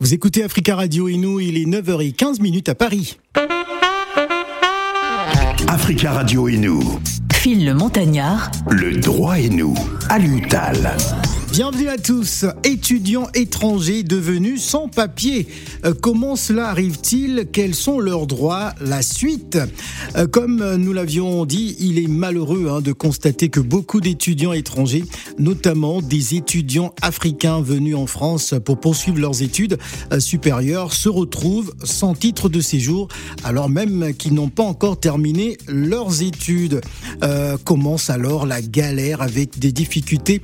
[0.00, 3.18] Vous écoutez Africa Radio et nous, il est 9h15 minutes à Paris.
[5.66, 7.00] Africa Radio et nous.
[7.32, 8.48] Phil le Montagnard.
[8.70, 9.74] Le droit et nous.
[10.08, 10.96] À l'UTAL.
[11.50, 12.44] Bienvenue à tous.
[12.62, 15.48] Étudiants étrangers devenus sans papier.
[15.84, 17.48] Euh, comment cela arrive-t-il?
[17.50, 18.74] Quels sont leurs droits?
[18.80, 19.58] La suite.
[20.16, 25.04] Euh, comme nous l'avions dit, il est malheureux hein, de constater que beaucoup d'étudiants étrangers,
[25.38, 29.78] notamment des étudiants africains venus en France pour poursuivre leurs études
[30.12, 33.08] euh, supérieures, se retrouvent sans titre de séjour,
[33.42, 36.82] alors même qu'ils n'ont pas encore terminé leurs études.
[37.64, 40.42] commence alors la galère avec des difficultés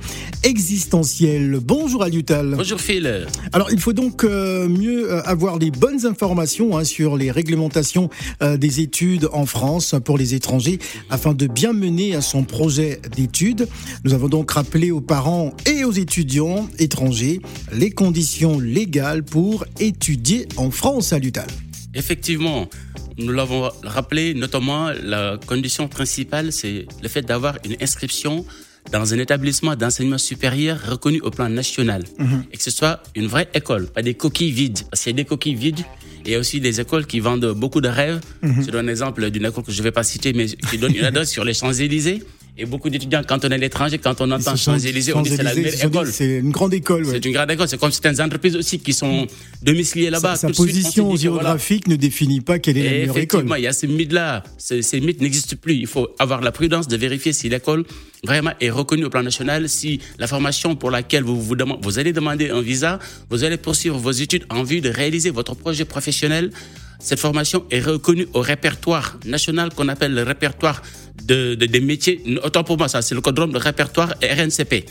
[0.95, 2.53] existentielles Bonjour Alutal.
[2.55, 3.27] Bonjour Phil.
[3.51, 8.09] Alors il faut donc euh, mieux euh, avoir les bonnes informations hein, sur les réglementations
[8.41, 13.01] euh, des études en France pour les étrangers afin de bien mener à son projet
[13.15, 13.67] d'études.
[14.05, 17.41] Nous avons donc rappelé aux parents et aux étudiants étrangers
[17.73, 21.47] les conditions légales pour étudier en France Alutal.
[21.93, 22.69] Effectivement,
[23.17, 28.45] nous l'avons rappelé, notamment la condition principale, c'est le fait d'avoir une inscription
[28.91, 32.43] dans un établissement d'enseignement supérieur reconnu au plan national mhm.
[32.51, 34.79] et que ce soit une vraie école, pas des coquilles vides.
[34.89, 35.79] Parce qu'il y a des coquilles vides
[36.25, 38.19] et il y a aussi des écoles qui vendent beaucoup de rêves.
[38.41, 38.63] Mhm.
[38.65, 40.95] Je donne un exemple d'une école que je ne vais pas citer, mais qui donne
[40.95, 42.23] une adresse sur les Champs-Élysées.
[42.57, 45.43] Et beaucoup d'étudiants, quand on est à l'étranger, quand on entend Champs-Élysées, on dit c'est
[45.43, 46.07] la meilleure école.
[46.11, 47.05] C'est une grande école.
[47.05, 47.67] C'est une grande école.
[47.67, 49.27] C'est comme certaines entreprises aussi qui sont
[49.61, 50.37] domiciliées là-bas.
[50.37, 53.17] Sa, position géographique ne définit pas quelle est la meilleure école.
[53.17, 54.43] Effectivement, il y a ces mythes-là.
[54.57, 55.75] Ces, ces mythes n'existent plus.
[55.75, 57.83] Il faut avoir la prudence de vérifier si l'école
[58.23, 62.13] vraiment est reconnue au plan national, si la formation pour laquelle vous, vous, vous allez
[62.13, 66.51] demander un visa, vous allez poursuivre vos études en vue de réaliser votre projet professionnel
[66.99, 70.81] cette formation est reconnue au répertoire national qu'on appelle le répertoire
[71.25, 72.21] de, des métiers.
[72.43, 74.85] Autant pour moi, ça, c'est le code de répertoire RNCP.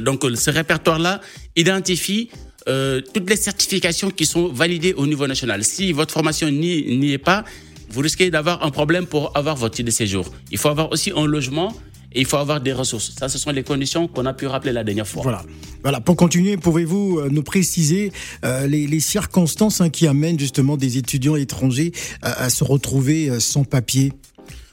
[0.00, 1.20] Donc, ce répertoire-là
[1.56, 2.30] identifie
[2.68, 5.64] euh, toutes les certifications qui sont validées au niveau national.
[5.64, 7.44] Si votre formation n'y est pas,
[7.90, 10.32] vous risquez d'avoir un problème pour avoir votre titre de séjour.
[10.50, 11.74] Il faut avoir aussi un logement
[12.14, 13.12] et il faut avoir des ressources.
[13.18, 15.22] Ça, ce sont les conditions qu'on a pu rappeler la dernière fois.
[15.22, 15.44] Voilà.
[15.82, 16.00] Voilà.
[16.00, 18.12] Pour continuer, pouvez-vous euh, nous préciser
[18.44, 21.92] euh, les, circonstances hein, qui amènent justement des étudiants étrangers
[22.22, 24.12] à, se retrouver euh, sans papier?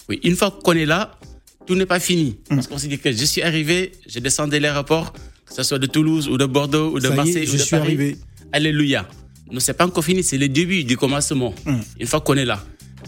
[0.10, 1.18] Oui, une fois qu'on est là,
[1.68, 2.38] tout n'est pas fini.
[2.50, 2.58] Hum.
[2.58, 5.86] Parce qu'on s'est dit que je suis arrivé, je descendais l'aéroport, que ce soit de
[5.86, 8.18] Toulouse ou de Bordeaux ou de Marseille ou de suis Arrivé.
[8.52, 9.08] Alléluia.
[9.52, 11.54] Non, c'est pas encore fini, c'est le début du commencement.
[11.66, 11.80] Hum.
[12.00, 12.64] Une fois qu'on est là.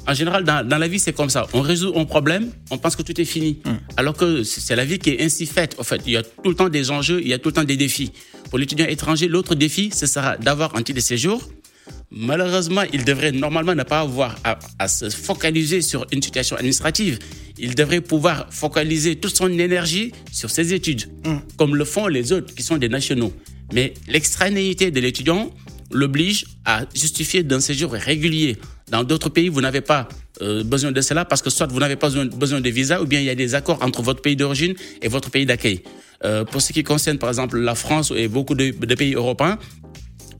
[0.07, 1.47] En général, dans, dans la vie, c'est comme ça.
[1.53, 3.59] On résout un problème, on pense que tout est fini.
[3.65, 3.75] Hmm.
[3.97, 5.75] Alors que c'est la vie qui est ainsi faite.
[5.79, 7.53] En fait, il y a tout le temps des enjeux, il y a tout le
[7.53, 8.11] temps des défis.
[8.49, 11.47] Pour l'étudiant étranger, l'autre défi, ce sera d'avoir un titre de séjour.
[12.11, 17.19] Malheureusement, il devrait normalement ne pas avoir à, se focaliser sur une situation administrative.
[17.57, 21.37] Il devrait pouvoir focaliser toute son énergie sur ses études, hmm.
[21.57, 23.33] comme le font les autres qui sont des nationaux.
[23.73, 25.51] Mais l'extranéité de l'étudiant
[25.91, 28.57] l'oblige à justifier d'un séjour régulier.
[28.89, 30.07] Dans d'autres pays, vous n'avez pas
[30.41, 33.19] euh, besoin de cela parce que soit vous n'avez pas besoin de visa ou bien
[33.19, 35.81] il y a des accords entre votre pays d'origine et votre pays d'accueil.
[36.23, 39.57] Euh, pour ce qui concerne par exemple la France et beaucoup de, pays européens,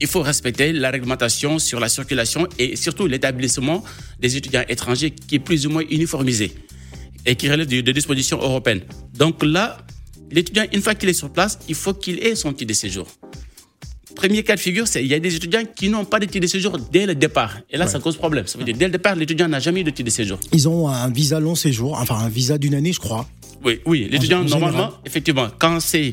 [0.02, 3.84] il faut respecter la réglementation sur la circulation et surtout l'établissement
[4.18, 6.52] des étudiants étrangers qui est plus ou moins uniformisé
[7.24, 8.82] et qui relève des dispositions européennes.
[9.14, 9.78] Donc là,
[10.32, 13.06] l'étudiant, une fois qu'il est sur place, il faut qu'il ait son titre de séjour.
[14.16, 16.40] Premier cas de figure, c'est il y a des étudiants qui n'ont pas de titre
[16.40, 17.58] de séjour dès le départ.
[17.70, 18.48] Et là, ça cause problème.
[18.48, 20.40] Ça veut dire dès le départ, l'étudiant n'a jamais eu de titre de séjour.
[20.52, 23.28] Ils ont un visa long séjour, enfin un visa d'une année, je crois.
[23.64, 24.08] Oui, oui.
[24.10, 26.10] L'étudiant, normalement, effectivement, quand c'est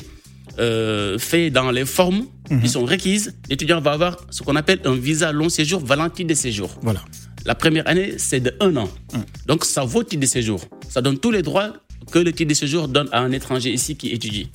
[0.58, 2.62] euh, fait dans les formes mhm.
[2.62, 6.30] qui sont requises, l'étudiant va avoir ce qu'on appelle un visa long séjour valant titre
[6.30, 6.72] de séjour.
[6.82, 7.04] Voilà.
[7.46, 8.90] La première année, c'est de un an.
[9.14, 9.24] Mhm.
[9.48, 10.62] Donc, ça vaut titre de séjour.
[10.90, 11.74] Ça donne tous les droits
[12.12, 14.50] que le titre de séjour donne à un étranger ici qui étudie.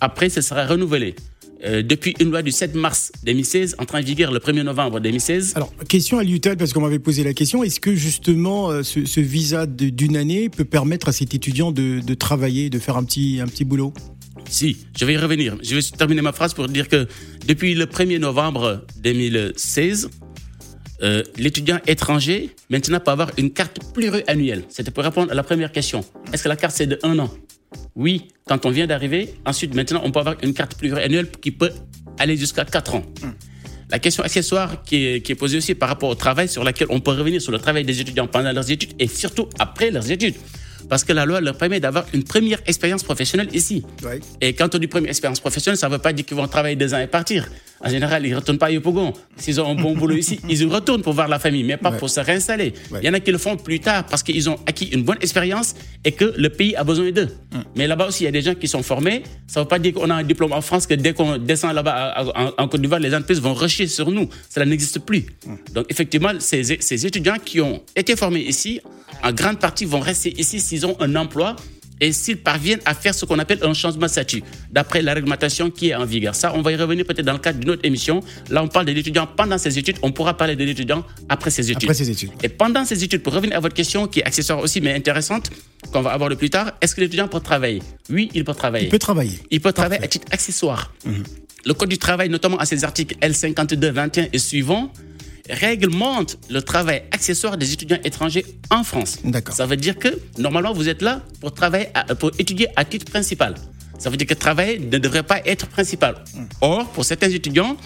[0.00, 1.14] Après, ce sera renouvelé.
[1.62, 5.52] Euh, depuis une loi du 7 mars 2016, entrant en vigueur le 1er novembre 2016.
[5.56, 9.20] Alors, question à l'UTAL, parce qu'on m'avait posé la question, est-ce que justement euh, ce,
[9.20, 13.46] visa d'une année peut permettre à cet étudiant de, travailler, de faire un petit, un
[13.46, 13.92] petit boulot?
[14.50, 15.56] Si, je vais y revenir.
[15.62, 17.06] Je vais terminer ma phrase pour dire que
[17.46, 20.10] depuis le 1er novembre 2016,
[21.02, 24.64] euh, l'étudiant étranger maintenant peut avoir une carte pluriannuelle.
[24.68, 26.04] C'était pour répondre à la première question.
[26.32, 27.30] Est-ce que la carte c'est de un an?
[27.94, 31.70] Oui, quand on vient d'arriver, ensuite, maintenant, on peut avoir une carte pluriannuelle qui peut
[32.18, 33.04] aller jusqu'à 4 ans.
[33.90, 37.10] La question accessoire qui est, posée aussi par rapport au travail sur laquelle on peut
[37.10, 40.34] revenir sur le travail des étudiants pendant leurs études et surtout après leurs études.
[40.90, 43.84] Parce que la loi leur permet d'avoir une première expérience professionnelle ici.
[44.40, 46.76] Et quand on dit première expérience professionnelle, ça ne veut pas dire qu'ils vont travailler
[46.76, 47.48] deux ans et partir.
[47.82, 49.14] En général, ils ne retournent pas à Yopougon.
[49.38, 51.90] S'ils ont un bon boulot ici, ils y retournent pour voir la famille, mais pas
[51.92, 51.96] Ouais.
[51.96, 52.74] pour se réinstaller.
[52.90, 52.98] Ouais.
[53.02, 55.16] Il y en a qui le font plus tard parce qu'ils ont acquis une bonne
[55.22, 57.28] expérience et que le pays a besoin d'eux.
[57.76, 59.22] Mais là-bas aussi, il y a des gens qui sont formés.
[59.46, 61.72] Ça ne veut pas dire qu'on a un diplôme en France que dès qu'on descend
[61.74, 64.28] là-bas en, Côte d'Ivoire, les entreprises vont rusher sur nous.
[64.50, 65.24] Cela n'existe plus.
[65.72, 68.80] Donc effectivement, ces, ces étudiants qui ont été formés ici,
[69.22, 71.56] en grande partie vont rester ici s'ils ont un emploi
[72.00, 75.70] et s'ils parviennent à faire ce qu'on appelle un changement de statut, d'après la réglementation
[75.70, 76.34] qui est en vigueur.
[76.34, 78.20] Ça, on va y revenir peut-être dans le cadre d'une autre émission.
[78.48, 79.96] Là, on parle de l'étudiant pendant ses études.
[80.02, 81.90] On pourra parler de l'étudiant après ses études.
[81.90, 82.30] Après ses études.
[82.42, 85.50] Et pendant ses études, pour revenir à votre question, qui est accessoire aussi, mais intéressante,
[85.92, 87.82] qu'on va aborder plus tard, est-ce que l'étudiant peut travailler?
[88.08, 88.86] Oui, il peut travailler.
[88.86, 89.38] Il peut travailler.
[89.50, 90.94] Il peut travailler à titre accessoire.
[91.66, 94.90] Le Code du travail, notamment à ses articles L52, 21 et suivants,
[95.52, 99.18] réglemente le travail accessoire des étudiants étrangers en France.
[99.24, 99.54] D'accord.
[99.54, 100.08] Ça veut dire que
[100.38, 103.54] normalement vous êtes là pour travailler, à- pour étudier à titre principal.
[103.98, 106.14] Ça veut dire que travailler ne devrait pas être principal.
[106.60, 107.76] Or, pour certains étudiants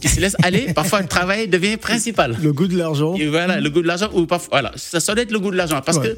[0.00, 2.36] qui se laissent aller, parfois le travail devient principal.
[2.42, 3.14] Le goût de l'argent.
[3.14, 4.40] Et voilà, le goût de l'argent ou pas.
[4.50, 5.80] Voilà, ça, doit être le goût de l'argent.
[5.84, 6.16] Parce Ouais.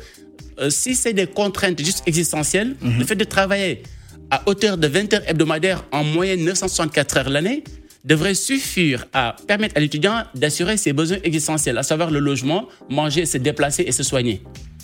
[0.56, 3.82] que euh, si c'est des contraintes juste existentielles, le fait de travailler
[4.30, 7.64] à hauteur de 20 heures hebdomadaires, en moyenne 964 heures l'année,
[8.04, 13.26] devrait suffire à permettre à l'étudiant d'assurer ses besoins existentiels, à savoir le logement, manger,
[13.26, 14.42] se déplacer et se soigner.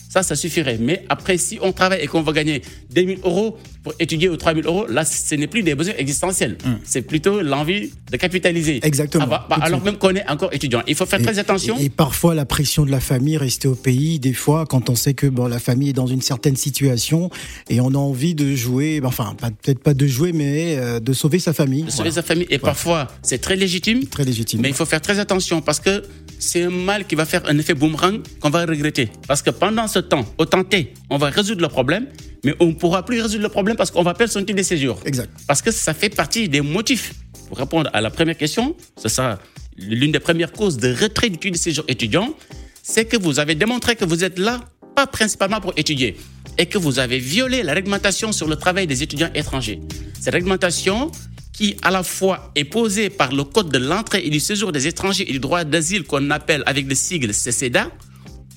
[0.09, 0.79] Ça, ça suffirait.
[0.81, 4.67] Mais après, si on travaille et qu'on va gagner 2000 euros pour étudier ou 3000
[4.67, 6.58] euros, là, ce n'est plus des besoins existentiels.
[6.85, 8.81] C'est plutôt l'envie de capitaliser.
[8.82, 9.25] Exactement.
[9.26, 10.82] Ah bah, bah, alors même qu'on est encore étudiant.
[10.87, 11.79] Il faut faire très attention.
[11.79, 14.94] Et, et parfois la pression de la famille, rester au pays, des fois quand on
[14.94, 17.31] sait que bon, la famille est dans une certaine situation
[17.70, 21.12] et on a envie de jouer, ben, enfin peut-être pas de jouer, mais euh, de
[21.14, 21.85] sauver sa famille.
[21.85, 22.12] de sauver Voilà.
[22.12, 22.46] sa famille.
[22.50, 24.05] Et parfois, c'est très légitime.
[24.05, 24.61] Très légitime.
[24.61, 26.02] Mais il faut faire très attention parce que
[26.38, 29.08] c'est un mal qui va faire un effet boomerang qu'on va regretter.
[29.26, 32.06] Parce que pendant ce temps, au tenté, on va résoudre le problème,
[32.44, 34.62] mais on ne pourra plus résoudre le problème parce qu'on va perdre son titre de
[34.62, 35.00] séjour.
[35.05, 35.31] Exact.
[35.46, 37.14] Parce que ça fait partie des motifs.
[37.49, 39.38] Pour répondre à la première question, ce sera
[39.76, 42.35] l'une des premières causes de retrait du titre de séjour étudiant,
[42.82, 44.61] c'est que vous avez démontré que vous êtes là,
[44.94, 46.17] pas principalement pour étudier,
[46.58, 49.81] et que vous avez violé la réglementation sur le travail des étudiants étrangers.
[50.20, 51.11] Cette réglementation
[51.52, 54.87] qui à la fois est posée par le Code de l'entrée et du séjour des
[54.87, 57.90] étrangers et du droit d'asile qu'on appelle avec le sigle CCEDA,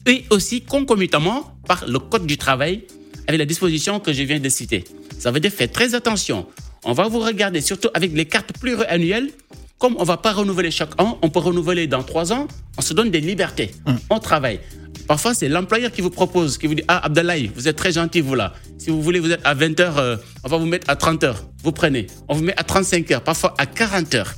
[0.08, 2.84] et aussi concomitamment par le Code du travail
[3.28, 4.84] avec la disposition que je viens de citer.
[5.20, 6.48] Ça veut dire faire très attention.
[6.84, 9.30] On va vous regarder surtout avec les cartes pluriannuelles.
[9.78, 12.48] Comme on ne va pas renouveler chaque an, on peut renouveler dans trois ans,
[12.78, 13.72] on se donne des libertés.
[14.10, 14.60] On travaille.
[15.08, 18.22] Parfois, c'est l'employeur qui vous propose, qui vous dit Ah, Abdallah, vous êtes très gentil,
[18.22, 18.54] vous là.
[18.78, 21.24] Si vous voulez, vous êtes à 20 heures, euh, on va vous mettre à 30
[21.24, 21.44] heures.
[21.64, 22.08] Vous prenez.
[22.28, 24.36] On vous met à 35 heures, parfois à 40 heures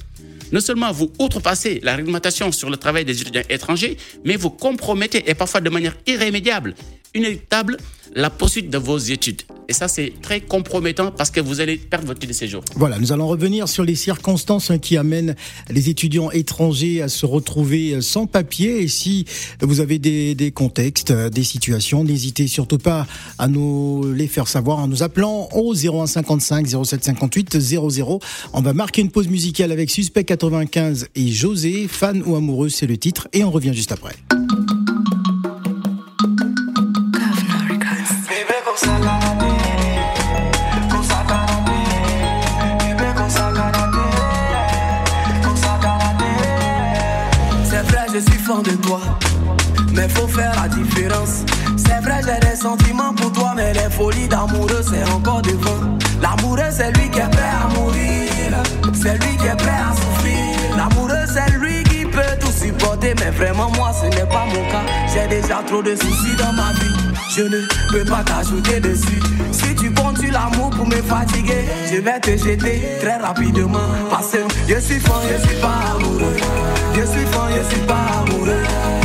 [0.54, 5.28] non seulement vous outrepassez la réglementation sur le travail des étudiants étrangers, mais vous compromettez,
[5.30, 6.76] et parfois de manière irrémédiable,
[7.14, 7.78] inéluctable,
[8.16, 9.44] la poursuite de vos études.
[9.70, 12.64] Et ça, c'est très compromettant parce que vous allez perdre votre titre de séjour.
[12.76, 15.36] Voilà, nous allons revenir sur les circonstances hein, qui amènent
[15.70, 18.84] les étudiants étrangers à se retrouver euh, sans papier.
[18.84, 19.26] Et si
[19.62, 23.08] vous avez des, des contextes, euh, des situations, n'hésitez surtout pas
[23.40, 28.20] à nous les faire savoir en nous appelant au 0155 0758 00.
[28.54, 32.88] On va marquer une pause musicale avec Suspect 95 et José, fan ou amoureux, c'est
[32.88, 34.16] le titre, et on revient juste après.
[48.44, 51.46] De mais faut faire la différence.
[51.78, 55.98] C'est vrai, j'ai des sentiments pour toi, mais les folies d'amoureux, c'est encore devant.
[56.22, 58.52] L'amoureux, c'est lui qui est prêt à mourir,
[58.94, 60.76] c'est lui qui est prêt à souffrir.
[60.76, 64.84] L'amoureux, c'est lui qui peut tout supporter, mais vraiment, moi, ce n'est pas mon cas.
[65.14, 67.14] J'ai déjà trop de soucis dans ma vie.
[67.34, 69.22] Je ne peux pas t'ajouter dessus.
[69.54, 73.80] Si tu sur l'amour pour me fatiguer, je vais te jeter très rapidement.
[74.10, 76.83] Parce que je suis fan, je suis pas amoureux.
[76.96, 79.03] Je suis fan, je suis pas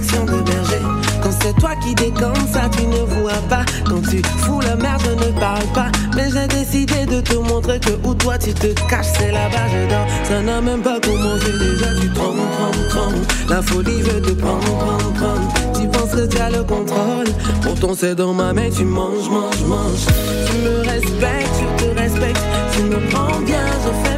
[0.00, 0.82] de berger.
[1.22, 3.64] Quand c'est toi qui décante ça, tu ne vois pas.
[3.88, 5.90] Quand tu fous la merde, ne parle pas.
[6.14, 9.88] Mais j'ai décidé de te montrer que où toi tu te caches, c'est là-bas, je
[9.88, 10.06] dors.
[10.24, 13.26] Ça n'a même pas commencé déjà, tu trembles, trembles, trembles.
[13.48, 15.80] La folie veut te prendre, prendre, prendre.
[15.80, 17.28] Tu penses que tu as le contrôle.
[17.62, 20.06] Pourtant, c'est dans ma main, tu manges, manges, manges.
[20.46, 22.42] Tu me respectes, je te respecte.
[22.72, 24.15] Tu me prends bien, je fais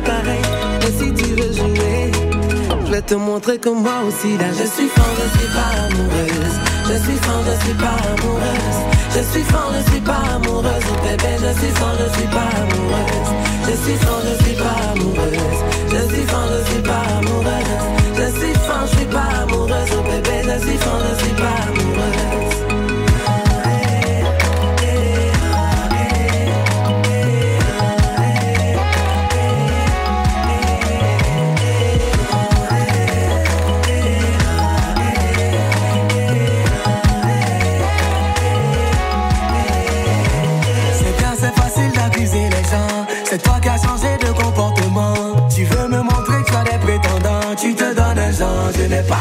[3.02, 6.57] te montrer que moi aussi, là, je suis fan, je suis pas amoureuse.
[6.88, 8.78] Je suis fan, je suis pas amoureuse.
[9.14, 10.85] Je suis fan, je suis pas amoureuse.
[10.90, 13.31] Oh bébé, je suis fan, je suis pas amoureuse.
[13.67, 15.61] Je suis fan, je suis pas amoureuse.
[15.90, 17.85] Je suis fan, je suis pas amoureuse.
[18.17, 19.90] Je suis fan, je suis pas amoureuse.
[19.93, 22.38] Oh bébé, je suis fan, je suis pas amoureuse.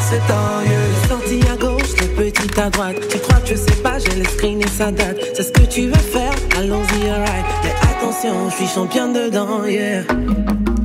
[0.09, 0.61] Je n'ai pas ce temps.
[0.65, 1.07] yeah.
[1.07, 2.95] Sorti à gauche, le petit à droite.
[3.09, 5.17] Tu crois que je sais pas, j'ai le screen et ça date.
[5.33, 7.45] C'est ce que tu veux faire, allons-y, alright.
[7.63, 10.03] Mais attention, je suis championne dedans, yeah.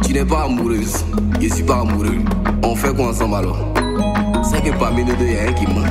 [0.05, 1.05] Tu n'es pas amoureuse,
[1.41, 2.19] je suis pas amoureux.
[2.62, 3.59] On fait quoi ensemble alors?
[4.45, 5.87] C'est que parmi nous deux, y a un qui ment.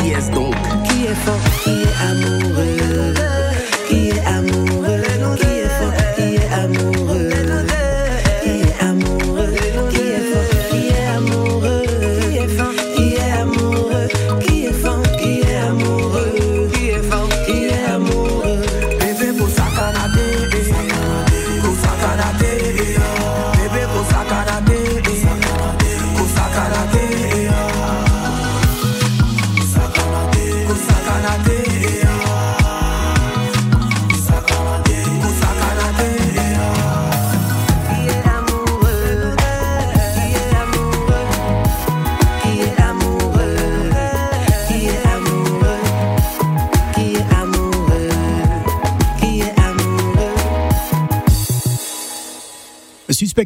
[0.00, 0.54] Qui est-ce donc?
[0.84, 3.37] Qui est fort, qui est amoureux?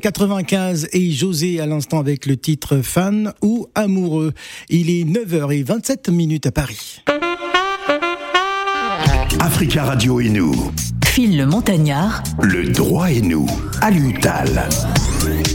[0.03, 4.33] 95 et José à l'instant avec le titre Fan ou Amoureux.
[4.69, 7.03] Il est 9h27 minutes à Paris.
[9.41, 10.73] Africa Radio et nous.
[11.05, 13.47] Phil le Montagnard, Le droit et nous.
[13.81, 14.69] À l'UTAL.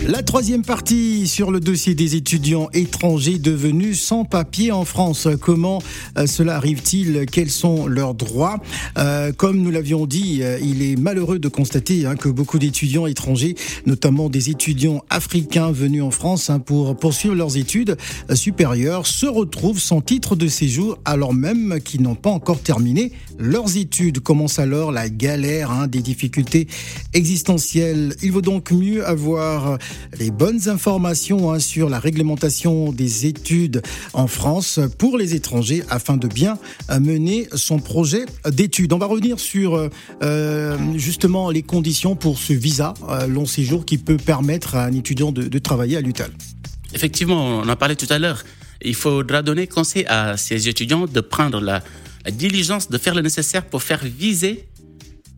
[0.07, 5.27] La troisième partie sur le dossier des étudiants étrangers devenus sans papier en France.
[5.41, 5.81] Comment
[6.17, 7.25] euh, cela arrive-t-il?
[7.29, 8.61] Quels sont leurs droits?
[8.97, 13.05] Euh, Comme nous l'avions dit, euh, il est malheureux de constater hein, que beaucoup d'étudiants
[13.05, 17.97] étrangers, notamment des étudiants africains venus en France hein, pour poursuivre leurs études
[18.33, 23.75] supérieures, se retrouvent sans titre de séjour alors même qu'ils n'ont pas encore terminé leurs
[23.75, 24.21] études.
[24.21, 26.69] Commence alors la galère hein, des difficultés
[27.13, 28.15] existentielles.
[28.23, 29.77] Il vaut donc mieux avoir
[30.19, 33.81] les bonnes informations hein, sur la réglementation des études
[34.13, 36.57] en France pour les étrangers afin de bien
[36.89, 38.93] euh, mener son projet d'études.
[38.93, 39.89] On va revenir sur euh,
[40.23, 42.93] euh, justement les conditions pour ce visa
[43.27, 46.31] long séjour qui peut permettre à un étudiant de, travailler à l'UTAL.
[46.93, 48.43] Effectivement, on en parlait tout à l'heure.
[48.81, 51.81] Il faudra donner conseil à ces étudiants de prendre la
[52.31, 54.67] diligence de faire le nécessaire pour faire viser.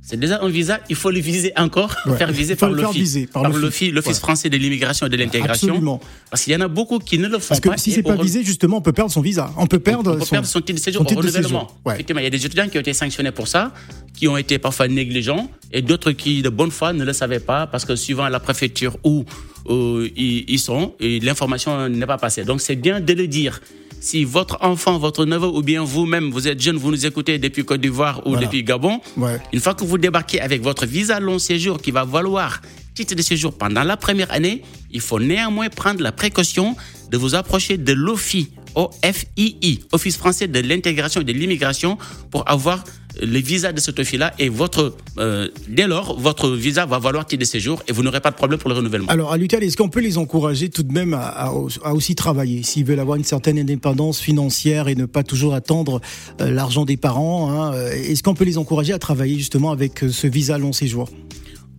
[0.10, 2.18] C'est déjà un visa, il faut le viser encore, Ouais.
[2.18, 3.62] faire viser par le viser par par l'OFII.
[3.62, 4.20] l'OFII, l'Office Ouais.
[4.20, 5.68] français de l'immigration et de l'intégration.
[5.68, 6.00] Absolument.
[6.32, 7.78] Parce qu'il y en a beaucoup qui ne le font Parce que pas.
[7.78, 9.51] si c'est pas visé, justement, on peut perdre son visa.
[9.56, 11.68] On peut perdre, on peut perdre son titre de séjour son au titre renouvellement.
[11.86, 11.94] Ouais.
[11.94, 13.72] Effectivement, il y a des étudiants qui ont été sanctionnés pour ça,
[14.16, 17.68] qui ont été parfois négligents, et d'autres qui, de bonne foi, ne le savaient pas
[17.68, 19.25] parce que suivant la préfecture où,
[19.70, 22.44] où ils, ils sont, l'information n'est pas passée.
[22.46, 23.62] Donc c'est bien de le dire.
[24.01, 27.65] Si votre enfant, votre neveu ou bien vous-même, vous êtes jeune, vous nous écoutez depuis
[27.65, 28.46] Côte d'Ivoire ou Voilà.
[28.46, 29.39] depuis Gabon, Ouais.
[29.51, 32.62] une fois que vous débarquez avec votre visa long séjour qui va valoir
[32.96, 36.75] titre de séjour pendant la première année, il faut néanmoins prendre la précaution
[37.12, 41.98] de vous approcher de l'OFII, OFII, Office français de l'intégration et de l'immigration,
[42.32, 42.84] pour avoir
[43.22, 47.42] le visa de cet office-là et votre, euh, dès lors, votre visa va valoir titre
[47.42, 49.08] de séjour et vous n'aurez pas de problème pour le renouvellement.
[49.10, 52.16] Alors, à l'UTAL, est-ce qu'on peut les encourager tout de même à, à- à aussi
[52.16, 56.02] travailler s'ils veulent avoir une certaine indépendance financière et ne pas toujours attendre
[56.42, 60.00] euh, l'argent des parents hein, euh, Est-ce qu'on peut les encourager à travailler justement avec
[60.10, 61.10] ce visa long séjour?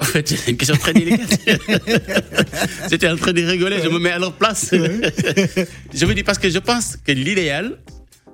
[0.01, 1.39] En fait, c'est une question très délicate.
[2.91, 4.71] J'étais en train de rigoler, je me mets à leur place.
[5.95, 7.79] je vous dis parce que je pense que l'idéal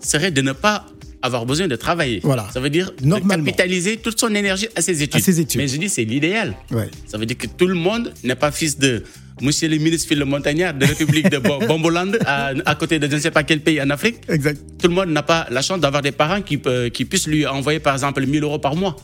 [0.01, 0.87] serait de ne pas
[1.23, 2.21] avoir besoin de travailler.
[2.23, 2.49] Voilà.
[2.53, 3.45] Ça veut dire de Normalement.
[3.45, 5.21] capitaliser toute son énergie à ses études.
[5.23, 5.61] ses études.
[5.61, 6.55] Mais je dis c'est l'idéal.
[6.71, 6.89] Ouais.
[7.07, 9.03] Ça veut dire que tout le monde n'est pas fils de
[9.43, 13.07] Monsieur le ministre Phil Montagnard de la République de Bo- Bomboland, à, à côté de
[13.07, 14.17] je ne sais pas quel pays en Afrique.
[14.31, 14.59] Exact.
[14.81, 17.47] Tout le monde n'a pas la chance d'avoir des parents qui, peut- qui puissent lui
[17.47, 18.97] envoyer par exemple 1000 euros par mois.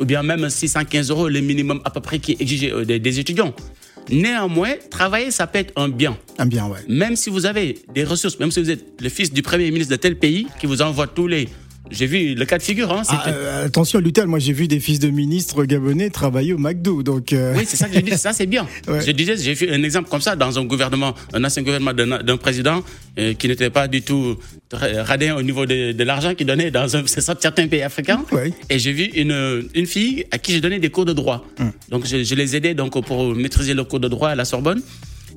[0.00, 2.98] Ou bien même 615 euros, le minimum à peu près qui est exigé euh, des,
[2.98, 3.54] des étudiants.
[4.10, 6.16] Néanmoins, travailler, ça peut être un bien.
[6.38, 6.80] Ah bien, ouais.
[6.88, 9.90] Même si vous avez des ressources, même si vous êtes le fils du premier ministre
[9.90, 11.48] de tel pays qui vous envoie tous les.
[11.90, 14.80] J'ai vu le cas de figure, hein, Ah, euh, attention, Lutel, moi j'ai vu des
[14.80, 17.32] fils de ministres gabonais travailler au McDo, donc...
[17.32, 18.66] euh, Oui, c'est ça que je dis, ça c'est bien.
[18.88, 19.00] Ouais.
[19.04, 22.36] Je disais, j'ai fait un exemple comme ça dans un gouvernement, un ancien gouvernement d'un
[22.36, 22.82] président
[23.18, 24.36] euh, qui n'était pas du tout
[24.72, 28.24] radin au niveau de, de l'argent qu'il donnait dans un, certains pays africains.
[28.32, 28.52] Ouais.
[28.70, 31.44] Et j'ai vu une, une fille à qui j'ai donné des cours de droit.
[31.58, 31.72] Hum.
[31.90, 34.82] Donc je, je les aidais donc, pour maîtriser le cours de droit à la Sorbonne.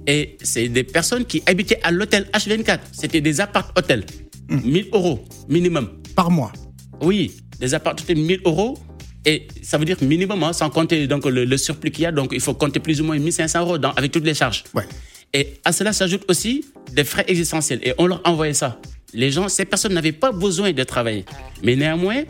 [0.08, 2.80] Et c'est des personnes qui habitaient à l'hôtel H24.
[2.92, 4.04] C'était des appart-hôtels.
[4.52, 4.62] Hum.
[4.64, 5.90] 1000 euros minimum.
[6.16, 6.52] Par mois.
[7.02, 8.78] Oui, des appartements 1000 euros.
[9.26, 12.12] Et ça veut dire minimum, hein, sans compter donc, le, le surplus qu'il y a.
[12.12, 14.64] Donc, il faut compter plus ou moins 1500 euros dans- avec toutes les charges.
[14.74, 14.84] Ouais.
[15.34, 17.80] Et à cela s'ajoute aussi des frais existentiels.
[17.84, 18.80] Et on leur envoyait ça.
[19.14, 21.24] Les gens, ces personnes n'avaient pas besoin de travailler.
[21.64, 22.24] Mais néanmoins,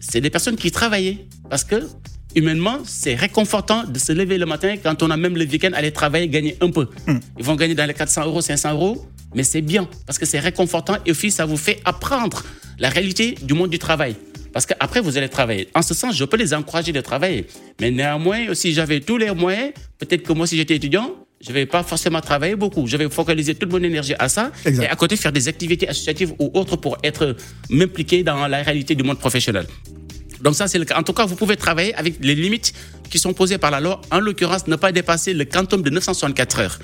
[0.00, 1.18] c'est des personnes qui travaillaient.
[1.48, 1.86] Parce que,
[2.34, 5.92] humainement, c'est réconfortant de se lever le matin quand on a même le week-end, aller
[5.92, 6.88] travailler, gagner un peu.
[7.38, 10.38] Ils vont gagner dans les 400 euros, 500 euros, mais c'est bien parce que c'est
[10.38, 12.42] réconfortant et aussi ça vous fait apprendre
[12.78, 14.16] la réalité du monde du travail.
[14.52, 15.68] Parce qu'après, vous allez travailler.
[15.74, 17.46] En ce sens, je peux les encourager de travailler.
[17.80, 21.54] Mais néanmoins, si j'avais tous les moyens, peut-être que moi, si j'étais étudiant, je ne
[21.54, 22.86] vais pas forcément travailler beaucoup.
[22.86, 24.84] Je vais focaliser toute mon énergie à ça Exact.
[24.84, 27.34] et à côté faire des activités associatives ou autres pour être
[27.70, 29.66] m'impliquer dans la réalité du monde professionnel.
[30.42, 30.98] Donc ça, c'est le cas.
[30.98, 32.74] En tout cas, vous pouvez travailler avec les limites
[33.08, 34.00] qui sont posées par la loi.
[34.10, 36.78] En l'occurrence, ne pas dépasser le quantum de 964 heures.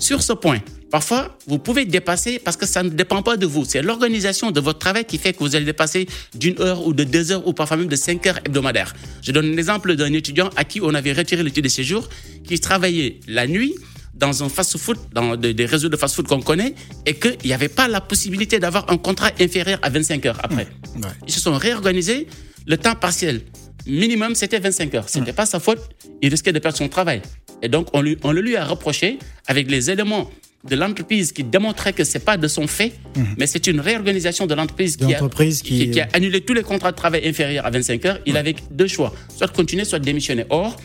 [0.00, 0.58] Sur ce point,
[0.92, 3.64] parfois, vous pouvez dépasser parce que ça ne dépend pas de vous.
[3.64, 7.02] C'est l'organisation de votre travail qui fait que vous allez dépasser d'une heure ou de
[7.02, 8.94] deux heures ou parfois même de cinq heures hebdomadaires.
[9.22, 12.08] Je donne un exemple d'un étudiant à qui on avait retiré l'étude de séjour,
[12.46, 13.74] qui travaillait la nuit
[14.14, 16.74] dans un fast-food, dans des, réseaux de fast-food qu'on connaît,
[17.06, 20.68] et qu'il n'y avait pas la possibilité d'avoir un contrat inférieur à 25 heures après.
[20.96, 21.08] Ouais.
[21.26, 22.28] Ils se sont réorganisés.
[22.66, 23.40] Le temps partiel
[23.86, 25.08] minimum, c'était 25 heures.
[25.08, 25.80] C'était pas sa faute.
[26.20, 27.22] Il risquait de perdre son travail.
[27.62, 30.30] Et donc, on, lui, on le lui a reproché avec les éléments
[30.68, 32.92] de l'entreprise qui démontraient que c'est pas de son fait,
[33.36, 36.54] mais c'est une réorganisation de l'entreprise qui, a- l'entreprise qui- qui, qui a annulé tous
[36.54, 38.18] les contrats de travail inférieurs à 25 heures.
[38.26, 40.44] Il avait deux choix, soit continuer, soit démissionner.
[40.50, 40.76] Or,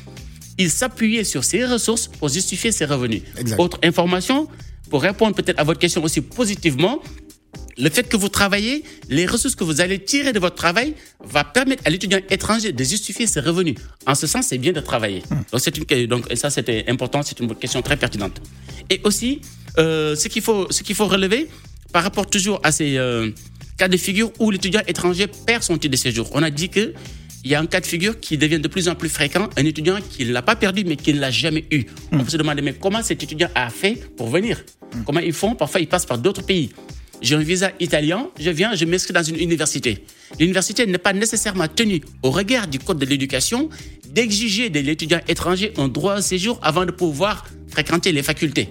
[0.58, 3.22] il s'appuyait sur ses ressources pour justifier ses revenus.
[3.38, 3.60] Exact.
[3.60, 4.48] Autre information,
[4.90, 7.00] pour répondre peut-être à votre question aussi positivement,
[7.78, 11.44] le fait que vous travaillez, les ressources que vous allez tirer de votre travail va
[11.44, 13.76] permettre à l'étudiant étranger de justifier ses revenus.
[14.08, 15.22] En ce sens, c'est bien de travailler.
[15.52, 18.42] Donc, c'est une, donc, ça, c'était important, c'est une question très pertinente.
[18.90, 19.42] Et aussi,
[19.78, 21.48] euh, ce qu'il faut, ce qu'il faut relever
[21.92, 23.32] par rapport toujours à ces euh,
[23.78, 26.30] cas de figure où l'étudiant étranger perd son titre de séjour.
[26.34, 26.94] On a dit que
[27.44, 29.64] il y a un cas de figure qui devient de plus en plus fréquent, un
[29.64, 31.86] étudiant qui ne l'a pas perdu mais qui ne l'a jamais eu.
[32.12, 34.64] On peut se demander mais comment cet étudiant a fait pour venir?
[35.06, 35.56] Comment ils font?
[35.56, 36.72] Parfois, ils passent par d'autres pays.
[37.22, 40.04] J'ai un visa italien, je viens, je m'inscris dans une université.
[40.40, 43.70] L'université n'est pas nécessairement tenue, au regard du Code de l'éducation,
[44.10, 48.68] d'exiger de l'étudiant étranger un droit au séjour avant de pouvoir fréquenter les facultés.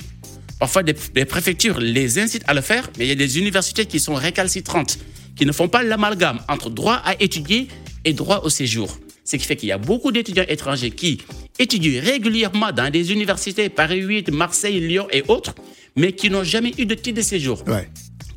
[0.58, 3.86] Parfois, des, des préfectures les incitent à le faire, mais il y a des universités
[3.86, 4.98] qui sont récalcitrantes,
[5.36, 7.68] qui ne font pas l'amalgame entre droit à étudier
[8.04, 8.98] et droit au séjour.
[9.24, 11.18] Ce qui fait qu'il y a beaucoup d'étudiants étrangers qui
[11.58, 15.54] étudient régulièrement dans des universités, Paris 8, Marseille, Lyon et autres,
[15.96, 17.88] mais qui n'ont jamais eu de titre de séjour Ouais.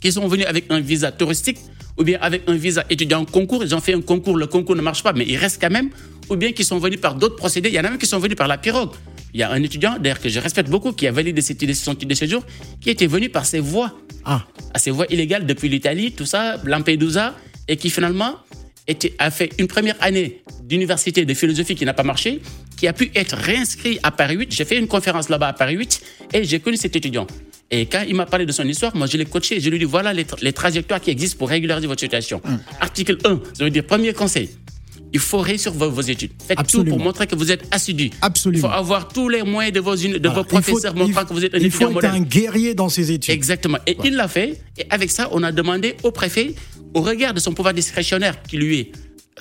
[0.02, 1.60] qui sont venus avec un visa touristique
[1.98, 3.64] ou bien avec un visa étudiant concours.
[3.64, 5.90] Ils ont fait un concours, le concours ne marche pas, mais ils restent quand même.
[6.30, 7.70] Ou bien qui sont venus par d'autres procédés.
[7.70, 8.92] Il y en a même qui sont venus par la pirogue.
[9.34, 12.08] Il y a un étudiant, d'ailleurs, que je respecte beaucoup, qui a validé son titre
[12.08, 12.44] de séjour,
[12.82, 13.94] qui était venu par ses voies,
[14.26, 17.36] Ah, à ses voies illégales depuis l'Italie, tout ça, Lampedusa,
[17.68, 18.36] et qui finalement
[18.88, 22.42] était, a fait une première année d'université de philosophie qui n'a pas marché,
[22.78, 24.52] qui a pu être réinscrit à Paris 8.
[24.54, 26.02] J'ai fait une conférence là-bas à Paris 8
[26.34, 27.28] et j'ai connu cet étudiant.
[27.72, 29.76] Et quand il m'a parlé de son histoire, moi je l'ai coaché et je lui
[29.76, 32.42] ai dit voilà les, tra- les trajectoires qui existent pour régulariser votre situation.
[32.82, 34.50] Article 1, ça veut dire premier conseil.
[35.12, 36.32] Il faut réussir vos, vos études.
[36.48, 36.92] Faites Absolument.
[36.92, 38.12] tout pour montrer que vous êtes assidu.
[38.22, 38.68] Absolument.
[38.68, 40.36] Il faut avoir tous les moyens de vos, uni- de voilà.
[40.36, 42.12] vos professeurs faut, montrant que vous êtes un il faut étudiant être modèle.
[42.12, 43.34] un guerrier dans ses études.
[43.34, 43.80] Exactement.
[43.88, 44.62] Et il l'a fait.
[44.78, 46.54] Et avec ça, on a demandé au préfet,
[46.94, 48.92] au regard de son pouvoir discrétionnaire qui lui est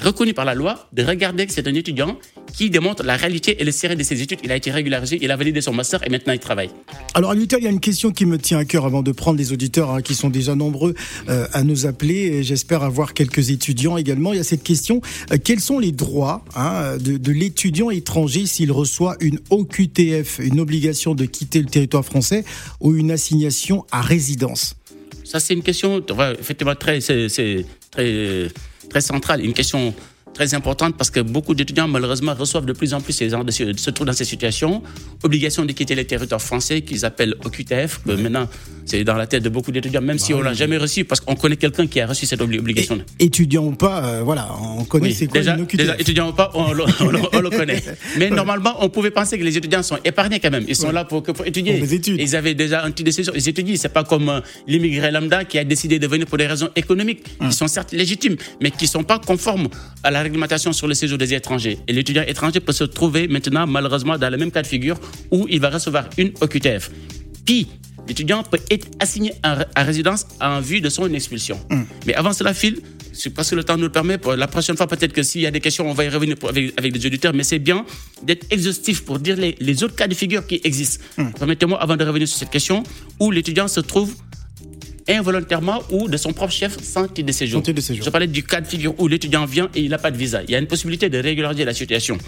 [0.00, 2.18] reconnu par la loi, de regarder que c'est un étudiant
[2.52, 4.38] qui démontre la réalité et le sérieux de ses études.
[4.42, 6.70] Il a été régularisé, il a validé son master et maintenant il travaille.
[7.14, 9.38] Alors, Luthel, il y a une question qui me tient à cœur avant de prendre
[9.38, 10.94] les auditeurs hein, qui sont déjà nombreux
[11.28, 12.42] euh, à nous appeler.
[12.42, 14.32] J'espère avoir quelques étudiants également.
[14.32, 15.00] Il y a cette question
[15.32, 20.60] euh, quels sont les droits hein, de, de l'étudiant étranger s'il reçoit une OQTF, une
[20.60, 22.44] obligation de quitter le territoire français
[22.80, 24.74] ou une assignation à résidence?
[25.24, 26.02] Ça, c'est une question
[26.40, 28.48] effectivement très, c'est- c'est très,
[28.88, 29.94] très centrale, une question
[30.34, 33.50] très importante parce que beaucoup d'étudiants, malheureusement, reçoivent de plus en plus ces gens de,
[33.50, 34.82] se trouvent dans ces situations.
[35.22, 38.00] Obligation de quitter les territoires français qu'ils appellent OQTF.
[38.06, 38.48] que Maintenant,
[38.84, 41.20] c'est dans la tête de beaucoup d'étudiants, même si Bah on l'a jamais reçu, parce
[41.20, 42.98] qu'on connaît quelqu'un qui a reçu cette obli- obligation.
[43.18, 45.76] Et- étudiant ou pas, euh, voilà, on connaît Oui, c'est quoi déjà, une OQTF.
[45.76, 47.82] déjà, étudiants ou pas, on, le- on le- on le connaît.
[48.18, 50.64] Mais normalement, on pouvait penser que les étudiants sont épargnés quand même.
[50.68, 51.72] Ils sont là pour, étudier.
[51.74, 52.20] Pour les études.
[52.20, 53.32] Ils avaient déjà un petit décision.
[53.34, 53.74] Ils étudient.
[53.76, 57.24] C'est pas comme euh, l'immigré lambda qui a décidé de venir pour des raisons économiques,
[57.40, 57.48] Hum.
[57.50, 59.68] qui sont certes légitimes, mais qui sont pas conformes
[60.02, 61.78] à la réglementation sur le séjour des étrangers.
[61.88, 64.98] Et l'étudiant étranger peut se trouver maintenant, malheureusement, dans le même cas de figure
[65.30, 66.90] où il va recevoir une OQTF.
[67.44, 67.66] Puis,
[68.06, 71.58] l'étudiant peut être assigné à, résidence en vue de son expulsion.
[72.06, 72.80] Mais avant cela, Phil,
[73.12, 75.40] c'est parce que le temps nous le permet, pour la prochaine fois, peut-être que s'il
[75.40, 77.84] y a des questions, on va y revenir avec, avec les auditeurs, mais c'est bien
[78.22, 81.04] d'être exhaustif pour dire les, les autres cas de figure qui existent.
[81.38, 82.82] Permettez-moi, avant de revenir sur cette question,
[83.18, 84.14] où l'étudiant se trouve
[85.08, 87.58] involontairement ou de son propre chef sans titre de séjour.
[87.60, 88.04] Sans titre de séjour.
[88.04, 90.42] Je parlais du cas de figure où l'étudiant vient et il n'a pas de visa.
[90.44, 92.18] Il y a une possibilité de régulariser la situation.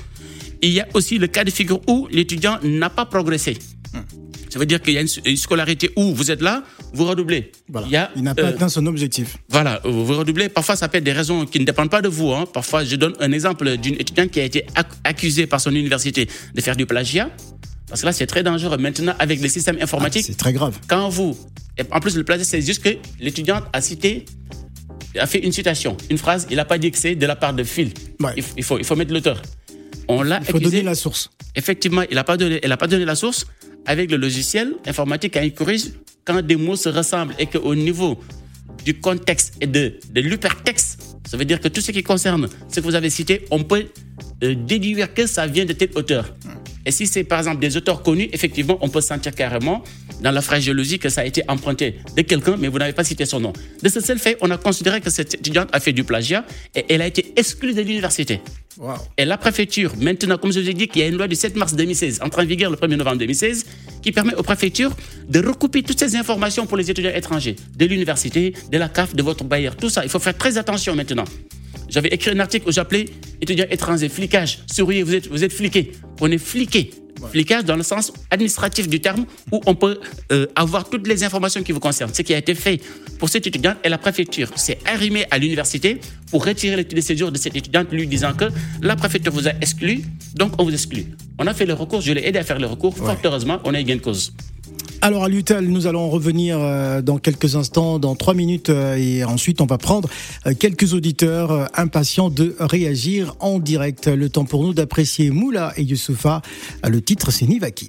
[0.62, 3.56] Il y a aussi le cas de figure où l'étudiant n'a pas progressé.
[4.52, 7.52] Ça veut dire qu'il y a une, une scolarité où vous êtes là, vous redoublez.
[7.68, 7.86] Voilà.
[7.86, 9.36] Il y a, Il n'a pas euh, atteint son objectif.
[9.48, 10.48] voilà, vous redoublez.
[10.48, 12.32] Parfois, ça peut être des raisons qui ne dépendent pas de vous.
[12.32, 12.46] hein.
[12.52, 16.28] Parfois, je donne un exemple d'une étudiante qui a été ac- accusée par son université
[16.52, 17.30] de faire du plagiat.
[17.90, 18.78] Parce que là, c'est très dangereux.
[18.78, 20.78] Maintenant, avec les systèmes Ah, informatiques, c'est très grave.
[20.88, 21.36] quand vous.
[21.76, 24.24] et en plus, le plagiat, c'est juste que l'étudiante a cité,
[25.18, 27.52] a fait une citation, une phrase, il n'a pas dit que c'est de la part
[27.52, 27.90] de Phil.
[28.20, 28.32] Ouais.
[28.36, 29.42] Il, il faut, il faut mettre l'auteur.
[30.08, 30.70] On l'a Il faut accusé.
[30.70, 31.30] donner la source.
[31.56, 33.44] Effectivement, il n'a pas donné, elle pas donné la source.
[33.86, 35.84] Avec le logiciel informatique, quand il corrige,
[36.24, 38.20] quand des mots se ressemblent et qu'au niveau
[38.84, 42.80] du contexte et de, de l'hypertexte, ça veut dire que tout ce qui concerne ce
[42.80, 43.86] que vous avez cité, on peut
[44.44, 46.34] euh, déduire que ça vient de tel auteur.
[46.86, 49.84] Et si c'est par exemple des auteurs connus, effectivement, on peut sentir carrément
[50.22, 53.26] dans la phraséologie que ça a été emprunté de quelqu'un, mais vous n'avez pas cité
[53.26, 53.52] son nom.
[53.82, 56.84] De ce seul fait, on a considéré que cette étudiante a fait du plagiat et
[56.88, 58.40] elle a été exclue de l'université.
[59.18, 61.34] Et la préfecture, maintenant, comme je vous ai dit, qu'il y a une loi du
[61.36, 63.66] 7 mars 2016, entrée en vigueur le 1er novembre 2016,
[64.02, 64.92] qui permet aux préfectures
[65.28, 69.22] de recouper toutes ces informations pour les étudiants étrangers, de l'université, de la CAF, de
[69.22, 70.02] votre bailleur, tout ça.
[70.04, 71.26] Il faut faire très attention maintenant.
[71.90, 73.06] J'avais écrit un article où j'appelais
[73.42, 75.92] étudiants étrangers, flicage, souriez, vous êtes, vous êtes fliqués.
[76.20, 76.90] On est fliqué.
[77.30, 80.00] Flicage dans le sens administratif du terme, où on peut
[80.32, 82.14] euh, avoir toutes les informations qui vous concernent.
[82.14, 82.80] Ce qui a été fait
[83.18, 86.00] pour cette étudiante et la préfecture s'est arrimée à l'université
[86.30, 88.46] pour retirer le de séjour de cette étudiante, lui disant que
[88.80, 90.02] la préfecture vous a exclu,
[90.34, 91.06] donc on vous exclut.
[91.38, 92.96] On a fait le recours, je l'ai aidé à faire le recours.
[92.96, 94.32] Fort heureusement, on a eu gain de cause.
[95.02, 99.24] Alors à l'UTAL, nous allons revenir euh, dans quelques instants, dans trois minutes, euh, et
[99.24, 100.10] ensuite on va prendre
[100.46, 104.08] euh, quelques auditeurs impatients de réagir en direct.
[104.08, 106.42] Le temps pour nous d'apprécier Moula et Youssoufa.
[106.86, 107.86] Le titre c'est Nivakin.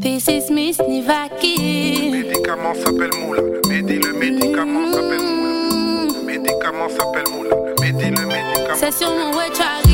[0.00, 2.10] This is Miss Nivaki.
[2.12, 3.42] médicament s'appelle Moula.
[3.42, 6.20] Le médi, le médicament s'appelle Moula.
[6.20, 7.56] Le médicament s'appelle Moula.
[7.56, 8.76] Le médi, le médicament.
[8.78, 9.87] C'est sur mon way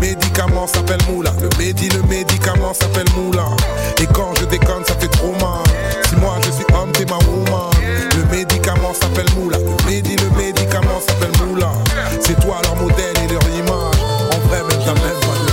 [0.00, 1.30] Le médicament s'appelle moula.
[1.42, 3.44] Le le médicament s'appelle moula.
[4.00, 5.62] Et quand je déconne, ça fait trop mal.
[6.08, 7.70] Si moi je suis homme, t'es ma woman.
[8.16, 9.58] Le médicament s'appelle moula.
[9.58, 11.70] Le le médicament s'appelle moula.
[12.18, 14.00] C'est toi leur modèle et leur image.
[14.32, 15.49] En vrai, même t'as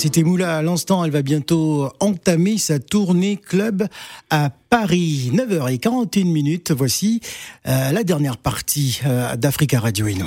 [0.00, 1.04] c'était Moula à l'instant.
[1.04, 3.86] Elle va bientôt entamer sa tournée club
[4.30, 5.30] à Paris.
[5.34, 6.72] 9h41 minutes.
[6.72, 7.20] Voici
[7.68, 10.24] euh, la dernière partie euh, d'Africa Radio Eno.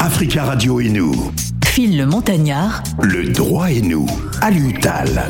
[0.00, 1.32] Africa Radio et nous.
[1.64, 4.06] Phil le Montagnard, Le droit et nous.
[4.40, 5.28] À l'UTAL.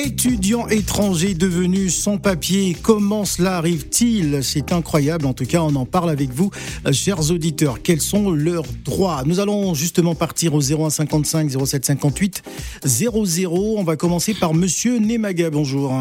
[0.00, 4.44] Étudiants étrangers devenus sans papier, comment cela arrive-t-il?
[4.44, 6.52] C'est incroyable, en tout cas on en parle avec vous,
[6.86, 7.82] euh, chers auditeurs.
[7.82, 9.24] Quels sont leurs droits?
[9.26, 12.44] Nous allons justement partir au 0155 0758
[12.84, 13.74] 00.
[13.76, 15.92] On va commencer par Monsieur Nemaga, bonjour.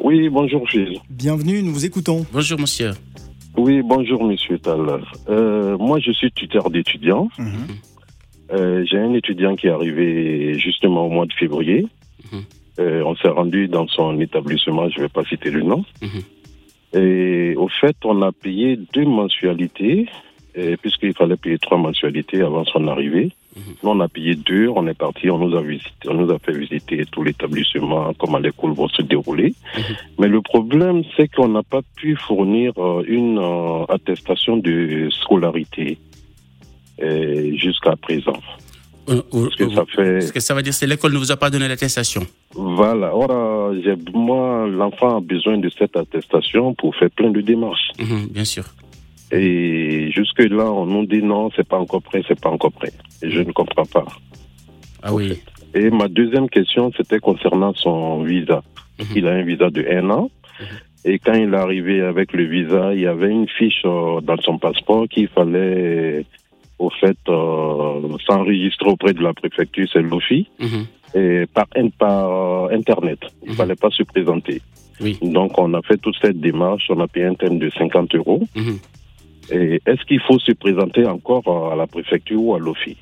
[0.00, 1.00] Oui, bonjour Phil.
[1.10, 2.24] Bienvenue, nous vous écoutons.
[2.32, 2.92] Bonjour, monsieur.
[3.56, 4.78] Oui, bonjour Monsieur Tal.
[5.28, 7.28] Euh, moi, je suis tuteur d'étudiants.
[7.36, 7.48] Mhm.
[8.52, 11.84] Euh, J'ai un étudiant qui est arrivé justement au mois de février.
[12.32, 12.42] Mhm.
[12.78, 15.84] Euh, on s'est rendu dans son établissement, je ne vais pas citer le nom.
[16.02, 17.00] Mhm.
[17.00, 20.08] Et au fait, on a payé deux mensualités,
[20.82, 23.30] puisqu'il fallait payer trois mensualités avant son arrivée.
[23.82, 26.38] Nous, on a payé deux, on est parti, on nous a visité, on nous a
[26.38, 29.54] fait visiter tout l'établissement, comment les cours vont se dérouler.
[30.18, 35.98] Mais le problème, c'est qu'on n'a pas pu fournir euh, une euh, attestation de scolarité
[37.54, 38.40] jusqu'à présent.
[39.08, 41.36] Euh, euh, que ça fait Ce que ça veut dire, c'est l'école ne vous a
[41.36, 42.22] pas donné l'attestation.
[42.54, 43.14] Voilà.
[43.14, 47.90] Or, euh, moi, l'enfant a besoin de cette attestation pour faire plein de démarches.
[47.98, 48.64] Mhm, bien sûr.
[49.30, 52.92] Et jusque-là, on nous dit non, c'est pas encore prêt, c'est pas encore prêt.
[53.22, 54.06] Et je ne comprends pas.
[55.02, 55.38] Ah oui.
[55.74, 58.62] Et ma deuxième question, c'était concernant son visa.
[58.98, 59.06] Mhm.
[59.16, 60.30] Il a un visa de un an.
[61.04, 64.36] Et quand il est arrivé avec le visa, il y avait une fiche euh, dans
[64.42, 66.26] son passeport qu'il fallait,
[66.78, 70.86] au fait, euh, s'enregistrer auprès de la préfecture, c'est l'OFI, Mhm.
[71.14, 71.66] et par,
[72.30, 73.18] euh, Internet.
[73.44, 73.56] Il Mhm.
[73.56, 74.60] fallait pas se présenter.
[75.00, 75.16] Oui.
[75.22, 76.84] Donc, on a fait toute cette démarche.
[76.90, 78.42] On a payé un thème de 50 euros.
[78.56, 78.78] Mhm.
[79.50, 82.96] Et est-ce qu'il faut se présenter encore à la préfecture ou à l'OFI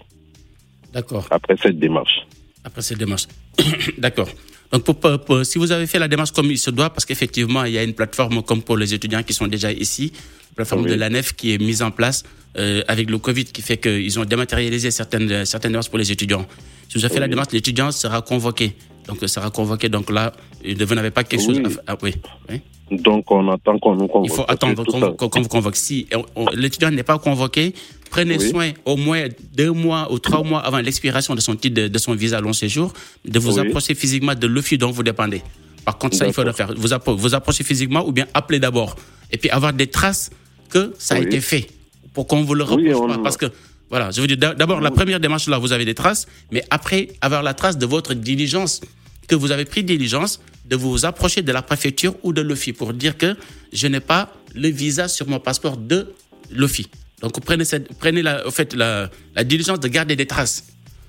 [0.92, 1.26] D'accord.
[1.30, 2.26] après cette démarche
[2.64, 3.26] Après cette démarche.
[3.98, 4.28] D'accord.
[4.72, 7.04] Donc, pour- pour- pour- si vous avez fait la démarche comme il se doit, parce
[7.04, 10.12] qu'effectivement, il y a une plateforme comme pour les étudiants qui sont déjà ici,
[10.50, 10.90] la plateforme Oui.
[10.90, 12.24] de l'ANEF qui est mise en place
[12.58, 16.46] euh, avec le Covid, qui fait qu'ils ont dématérialisé certaines, certaines démarches pour les étudiants.
[16.88, 18.72] Si vous avez fait la démarche, l'étudiant sera convoqué.
[19.06, 19.88] Donc, euh, sera convoqué.
[19.90, 20.32] Donc là,
[20.66, 21.82] euh, vous n'avez pas quelque chose à faire.
[21.86, 22.14] Ah, oui.
[22.50, 22.60] oui.
[22.90, 24.30] Donc, on attend qu'on nous convoque.
[24.30, 25.76] Il faut attendre qu'on vous convoque.
[25.76, 26.06] Si
[26.54, 27.74] l'étudiant n'est pas convoqué,
[28.10, 28.50] prenez Oui.
[28.50, 31.98] soin au moins deux mois ou trois mois avant l'expiration de son titre de, de
[31.98, 32.92] son visa long séjour
[33.24, 33.66] de vous Oui.
[33.66, 35.42] approcher physiquement de l'OFI dont vous dépendez.
[35.84, 36.72] Par contre, ça, il faut le faire.
[36.76, 38.96] Vous, appro- vous approchez physiquement ou bien appeler d'abord.
[39.30, 40.30] Et puis avoir des traces
[40.68, 41.68] que ça a été fait
[42.12, 43.18] pour qu'on vous le reproche on- pas.
[43.18, 43.46] Parce que,
[43.90, 47.08] voilà, je dire, d'a- d'abord, la première démarche là, vous avez des traces, mais après,
[47.20, 48.80] avoir la trace de votre diligence,
[49.28, 52.92] que vous avez pris diligence de vous approcher de la préfecture ou de l'OFI pour
[52.92, 53.36] dire que
[53.72, 56.12] je n'ai pas le visa sur mon passeport de
[56.50, 56.86] l'OFI.
[57.22, 60.64] Donc, prenez, cette, prenez la, au fait, la, la diligence de garder des traces.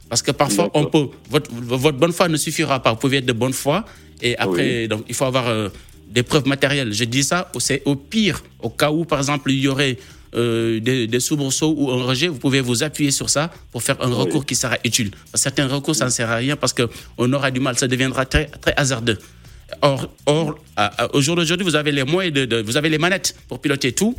[0.10, 2.92] Parce que parfois, on peut, votre, votre bonne foi ne suffira pas.
[2.92, 3.84] Vous pouvez être de bonne foi
[4.22, 5.68] et après, donc, il faut avoir euh,
[6.08, 6.94] des preuves matérielles.
[6.94, 9.98] Je dis ça, c'est au pire, au cas où, par exemple, il y aurait
[10.34, 13.98] euh, des, des soubresauts ou un rejet, vous pouvez vous appuyer sur ça pour faire
[14.02, 15.12] un recours qui sera utile.
[15.34, 18.46] Certains recours, ça ne sert à rien parce qu'on aura du mal, ça deviendra très,
[18.46, 19.18] très hasardeux.
[19.82, 22.88] Or, or à- à- au jour d'aujourd'hui, vous avez les moyens de, de- vous avez
[22.90, 24.16] les manettes pour piloter tout.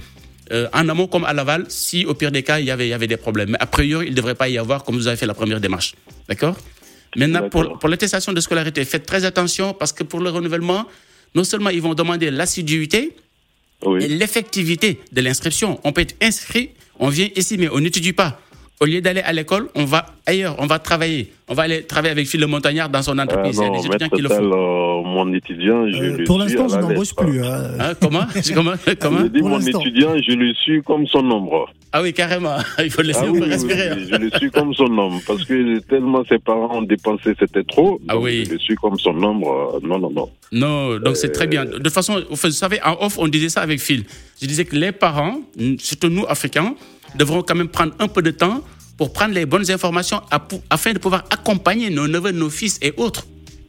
[0.51, 2.91] Euh, en amont comme à l'aval, si au pire des cas, il y avait, il
[2.91, 3.51] y avait des problèmes.
[3.51, 5.61] Mais a priori, il ne devrait pas y avoir comme vous avez fait la première
[5.61, 5.95] démarche.
[6.29, 6.57] D'accord?
[7.17, 10.87] Maintenant, pour, pour l'attestation de scolarité, faites très attention parce que pour le renouvellement,
[11.35, 13.15] non seulement ils vont demander l'assiduité
[14.01, 15.81] et l'effectivité de l'inscription.
[15.85, 18.41] On peut être inscrit, on vient ici, mais on n'étudie pas.
[18.81, 21.33] Au lieu d'aller à l'école, on va ailleurs, on va travailler.
[21.49, 23.57] On va aller travailler avec Phil le Montagnard dans son Ah entreprise.
[23.59, 24.35] Il y a non, des étudiants qui le font.
[24.45, 27.43] euh, mon étudiant, je Euh, le pour suis l'instant, je n'embauche plus.
[27.45, 27.71] hein.
[27.81, 28.27] Hein, comment?
[28.55, 29.23] Comment, comment?
[29.23, 31.69] dit Pour mon étudiant, je le suis comme son nombre.
[31.93, 32.57] Ah oui, carrément.
[32.85, 33.91] Il faut laisser Ah oui, peu oui, respirer.
[33.97, 35.21] oui, je le suis comme son nombre.
[35.27, 37.99] Parce que tellement ses parents ont dépensé, c'était trop.
[38.07, 38.45] Ah oui.
[38.47, 39.81] Je le suis comme son nombre.
[39.83, 40.29] euh, Non, non, non.
[40.53, 41.65] Non, donc c'est très bien.
[41.65, 44.05] De toute façon, vous savez, en off, on disait ça avec Phil.
[44.41, 45.41] Je disais que les parents,
[45.79, 46.75] surtout nous, Africains,
[47.17, 48.63] devront quand même prendre un peu de temps
[48.97, 50.21] pour prendre les bonnes informations
[50.71, 53.27] afin de pouvoir accompagner nos neveux, nos fils et autres.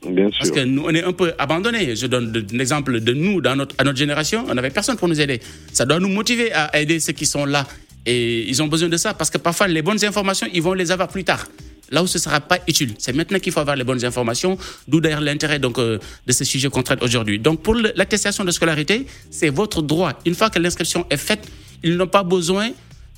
[0.08, 0.56] Bien Parce sûr.
[0.56, 1.96] que nous, on est un peu abandonnés.
[1.96, 4.96] Je donne de- un exemple de nous, dans notre, à notre génération, on n'avait personne
[4.96, 5.40] pour nous aider.
[5.74, 7.68] Ça doit nous motiver à aider ceux qui sont là.
[8.06, 10.90] Et ils ont besoin de ça parce que parfois, les bonnes informations, ils vont les
[10.92, 11.46] avoir plus tard.
[11.92, 12.94] Là où ce ne sera pas utile.
[12.98, 16.46] C'est maintenant qu'il faut avoir les bonnes informations, d'où d'ailleurs l'intérêt donc, euh, de ce
[16.46, 17.38] sujet qu'on traite aujourd'hui.
[17.40, 20.14] Donc pour l'attestation de scolarité, c'est votre droit.
[20.26, 21.48] Une fois que l'inscription est faite,
[21.84, 22.70] ils n'ont pas besoin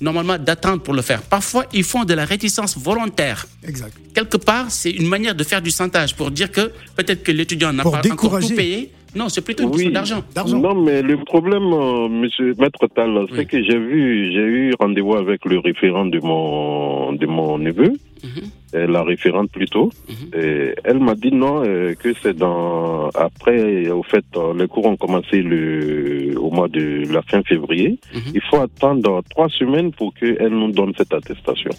[0.02, 1.22] normalement d'attendre pour le faire.
[1.22, 3.94] Parfois, ils font de la réticence volontaire Exact.
[4.14, 6.64] quelque part, c'est une manière de faire du chantage pour dire que
[6.96, 8.48] peut-être que l'étudiant n'a pas encore décourager.
[8.48, 8.90] tout payé.
[9.14, 10.22] Non, c'est plutôt une question d'argent.
[10.34, 10.58] D'argent.
[10.58, 13.46] Non, mais le problème, euh, monsieur Maître Tal, c'est Oui.
[13.46, 17.92] que j'ai vu, j'ai eu rendez-vous avec le référent de mon, de mon neveu,
[18.24, 18.86] Mhm.
[18.96, 19.90] la référente plutôt.
[20.34, 24.86] Et elle m'a dit non, euh, que c'est dans, après, au fait, euh, les cours
[24.86, 26.11] ont commencé le,
[26.52, 27.98] mois de la fin février.
[28.14, 28.32] Mhm.
[28.34, 31.70] Il faut attendre trois semaines pour qu'elle nous donne cette attestation.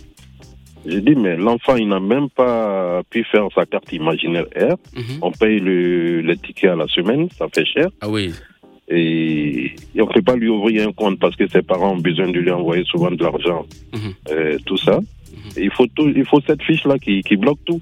[0.85, 4.75] J'ai dit, mais l'enfant, il n'a même pas pu faire sa carte imaginaire R.
[4.97, 5.19] Mhm.
[5.21, 8.31] On paye le, les tickets à la semaine, ça fait cher Ah oui.
[8.89, 11.99] et et on ne peut pas lui ouvrir un compte parce que ses parents ont
[12.01, 14.13] besoin de lui envoyer souvent de l'argent, Mhm.
[14.31, 14.99] euh, tout ça.
[15.55, 17.81] Et il faut tout, il faut cette fiche là qui, qui bloque tout.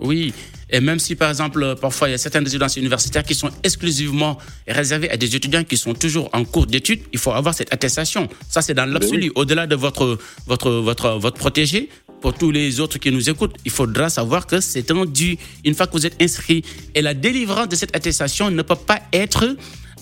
[0.00, 0.32] Oui.
[0.74, 3.50] Et même si, par exemple, euh, parfois, il y a certaines résidences universitaires qui sont
[3.62, 7.72] exclusivement réservées à des étudiants qui sont toujours en cours d'études, il faut avoir cette
[7.72, 8.26] attestation.
[8.48, 9.30] Ça, c'est dans l'absolu.
[9.34, 11.90] Au-delà de votre, votre, votre, votre protégé,
[12.22, 15.74] pour tous les autres qui nous écoutent, il faudra savoir que c'est un dû une
[15.74, 16.64] fois que vous êtes inscrit.
[16.94, 19.56] Et la délivrance de cette attestation ne peut pas être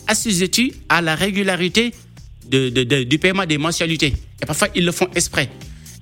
[0.06, 1.92] assujettie à la régularité
[2.48, 4.14] de, de- de- du paiement des mensualités.
[4.42, 5.48] Et parfois, ils le font exprès.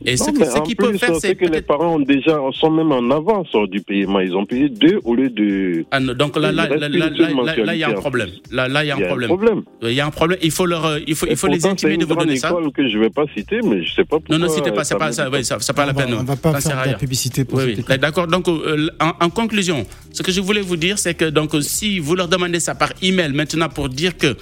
[0.05, 2.01] Et ce Non, mais ce en qu'ils plus, peuvent faire, c'est que les parents ont
[2.01, 4.21] déjà sont même en avance euh, du paiement.
[4.21, 5.85] Ils ont payé deux au lieu de.
[5.91, 7.11] Ah non, donc là, Il là, là, une là,
[7.57, 8.29] là, il y a un en problème.
[8.53, 9.63] Là, là, il y a un problème.
[9.83, 10.39] Il y a un problème.
[10.43, 12.51] Il faut leur, euh, il faut, il faut les intimer de une vous donner ça.
[12.51, 14.39] école que je vais pas citer, mais je sais pas pourquoi.
[14.39, 16.15] Non, non, c'était pas, c'est ça pas ça, c'est pas la peine.
[16.15, 17.77] on va pas faire de la publicité pour Oui.
[18.01, 18.29] D'accord.
[18.29, 21.99] Donc, euh, en, en conclusion, ce que je voulais vous dire, c'est que donc, si
[21.99, 24.37] vous leur demandez ça par email maintenant pour dire que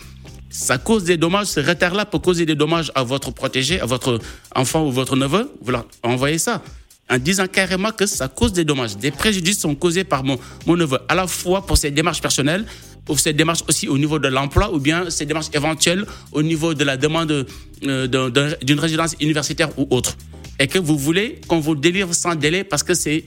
[0.59, 4.19] ça cause des dommages, ce retard-là peut causer des dommages à votre protégé, à votre
[4.55, 6.63] enfant ou votre neveu, vous leur envoyez ça.
[7.09, 8.97] En disant carrément que ça cause des dommages.
[8.97, 12.65] Des préjudices sont causés par mon, neveu, à la fois pour ses démarches personnelles,
[13.05, 16.75] pour ses démarches aussi au niveau de l'emploi, ou bien ses démarches éventuelles au niveau
[16.75, 17.47] de la demande
[17.87, 20.17] euh, d'un- d'un- d'une résidence universitaire ou autre.
[20.59, 23.25] Et que vous voulez qu'on vous délivre sans délai parce que c'est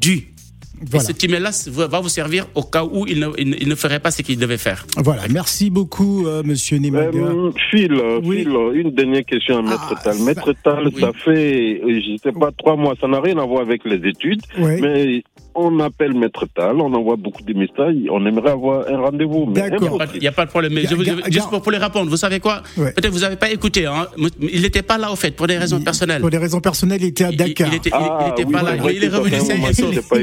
[0.00, 0.32] dû.
[0.90, 1.08] Voilà.
[1.08, 1.50] Et ce email-là
[1.88, 4.22] va vous servir au cas où il ne, il ne- il ne ferait pas ce
[4.22, 4.86] qu'il devait faire.
[4.98, 7.18] Voilà, merci beaucoup, euh, monsieur Nemaga.
[7.18, 8.38] Euh, Phil, Oui.
[8.44, 10.18] Phil, une dernière question à Maître Ah, Tal.
[10.20, 11.00] Maître Tal, Oui.
[11.00, 14.06] ça fait, euh, je sais pas, trois mois, ça n'a rien à voir avec les
[14.08, 14.80] études, Ouais.
[14.80, 15.24] mais
[15.56, 19.46] on appelle Maître Tal, on envoie beaucoup de messages, on aimerait avoir un rendez-vous.
[19.46, 19.98] mais D'accord.
[20.14, 20.72] Il n'y a pas de problème.
[20.74, 22.92] Mais Ga- je vous- ga- juste pour, pour les répondre, vous savez quoi Ouais.
[22.92, 23.86] Peut-être vous n'avez pas écouté.
[23.86, 24.06] Hein.
[24.40, 26.20] Il n'était pas là, au fait, pour des raisons personnelles.
[26.20, 27.68] Pour des raisons personnelles, il était à Dakar.
[27.68, 28.76] Il n'était Ah, oui, pas là.
[28.90, 29.30] Il est que revenu.
[29.30, 30.16] que pas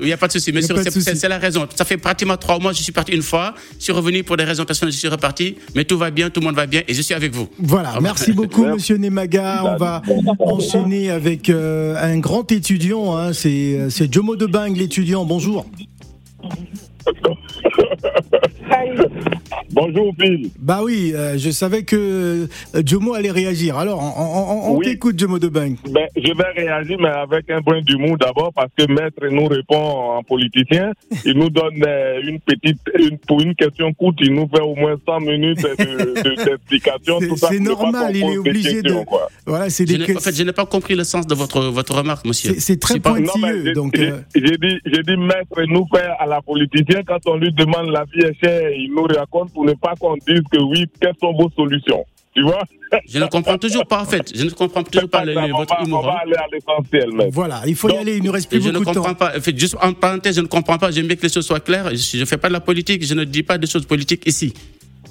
[0.00, 1.66] Il n'y a pas de souci, a c'est la raison.
[1.74, 4.44] Ça fait pratiquement trois mois, je suis parti une fois, je suis revenu pour des
[4.44, 6.94] raisons personnelles, je suis reparti, mais tout va bien, tout le monde va bien et
[6.94, 7.48] je suis avec vous.
[7.58, 9.62] Voilà, merci beaucoup, monsieur Nemaga.
[9.64, 10.02] On va
[10.38, 13.16] enchaîner avec euh, un grand étudiant.
[13.16, 13.32] hein.
[13.32, 15.24] C'est c'est Jomo Debang, l'étudiant.
[15.24, 15.64] Bonjour.
[19.72, 20.50] Bonjour Phil.
[20.58, 23.76] Bah oui, euh, je savais que euh, Jomo allait réagir.
[23.78, 24.86] Alors, on, on- on Oui.
[24.86, 25.74] t'écoute, Jomo Debang.
[25.90, 30.16] Ben, je vais réagir, mais avec un brin d'humour d'abord, parce que Maître nous répond
[30.16, 30.92] en politicien.
[31.24, 34.74] Il nous donne euh, une petite, une, pour une question courte, il nous fait au
[34.74, 37.18] moins 100 minutes de- de- d'explication.
[37.20, 39.28] C'est- pas normal, il est obligé de- quoi.
[39.46, 42.26] Voilà, c'est des en fait, je n'ai pas compris le sens de votre, votre remarque,
[42.26, 42.54] monsieur.
[42.58, 43.64] c'est- très pas- pointilleux.
[43.66, 47.18] j'ai- Donc, j'ai euh, j'ai dit, j'ai dit, Maître nous fait à la politicien, quand
[47.26, 50.42] on lui demande la vie est chère, il nous raconte pour ne pas qu'on dise
[50.52, 52.04] que oui, quelles sont vos solutions.
[52.34, 52.62] Tu vois?
[53.08, 54.30] Je ne comprends toujours pas, en fait.
[54.36, 56.02] Je ne comprends toujours pas pas le- votre va, on humour.
[56.04, 56.16] va hein.
[56.22, 58.16] aller à l'essentiel, voilà, il faut y aller.
[58.18, 59.00] Il nous reste plus je ne beaucoup de temps.
[59.02, 59.36] comprends pas.
[59.36, 60.90] En fait, juste en parenthèse, je ne comprends pas.
[60.92, 61.88] J'aime bien que les choses soient claires.
[61.94, 63.04] Je ne fais pas de la politique.
[63.04, 64.52] Je ne dis pas de choses politiques ici.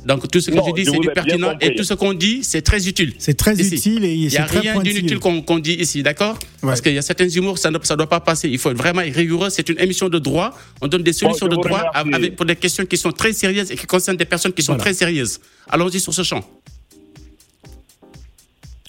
[0.10, 1.54] Donc, tout ce que Non, je dis, c'est du pertinent.
[1.62, 3.14] Et tout ce qu'on dit, c'est très utile.
[3.20, 3.76] C'est très Ici.
[3.76, 7.04] utile et Il n'y a rien d'inutile qu'on dit ici, d'accord Parce qu'il y a
[7.04, 8.50] certains humours, ça ne ça doit pas passer.
[8.50, 9.52] Il faut être vraiment rigoureux.
[9.52, 10.58] C'est une émission de droit.
[10.82, 13.76] On donne des solutions de droit avec, pour des questions qui sont très sérieuses et
[13.76, 14.86] qui concernent des personnes qui sont Voilà.
[14.86, 15.40] très sérieuses.
[15.70, 16.44] Allons-y sur ce champ.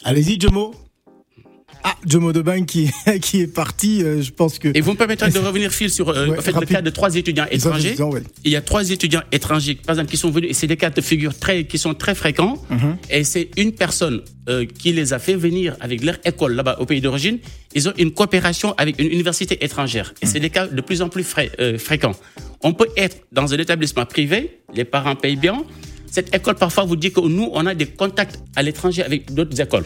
[0.05, 0.75] Allez-y, Jomo.
[1.83, 2.91] Ah, Joe Modoban qui,
[3.23, 4.69] qui est parti, euh, je pense que.
[4.75, 6.91] Et vous me permettrez de revenir, Phil, sur euh, Ouais, en fait, le cas de
[6.91, 7.89] trois étudiants étrangers.
[7.89, 8.23] étudiants, ouais.
[8.45, 10.91] Il y a trois étudiants étrangers, par exemple, qui sont venus, et c'est des cas
[10.91, 12.57] de figure très, qui sont très fréquents.
[12.71, 12.97] Mhm.
[13.11, 16.87] Et c'est une personne euh, qui les a fait venir avec leur école là-bas au
[16.87, 17.39] pays d'origine.
[17.75, 20.13] Ils ont une coopération avec une université étrangère.
[20.23, 21.27] Et c'est des cas de plus en plus
[21.61, 22.15] euh, fréquents.
[22.63, 25.63] On peut être dans un établissement privé, les parents payent bien.
[26.11, 29.61] Cette école, parfois, vous dit que nous, on a des contacts à l'étranger avec d'autres
[29.61, 29.85] écoles.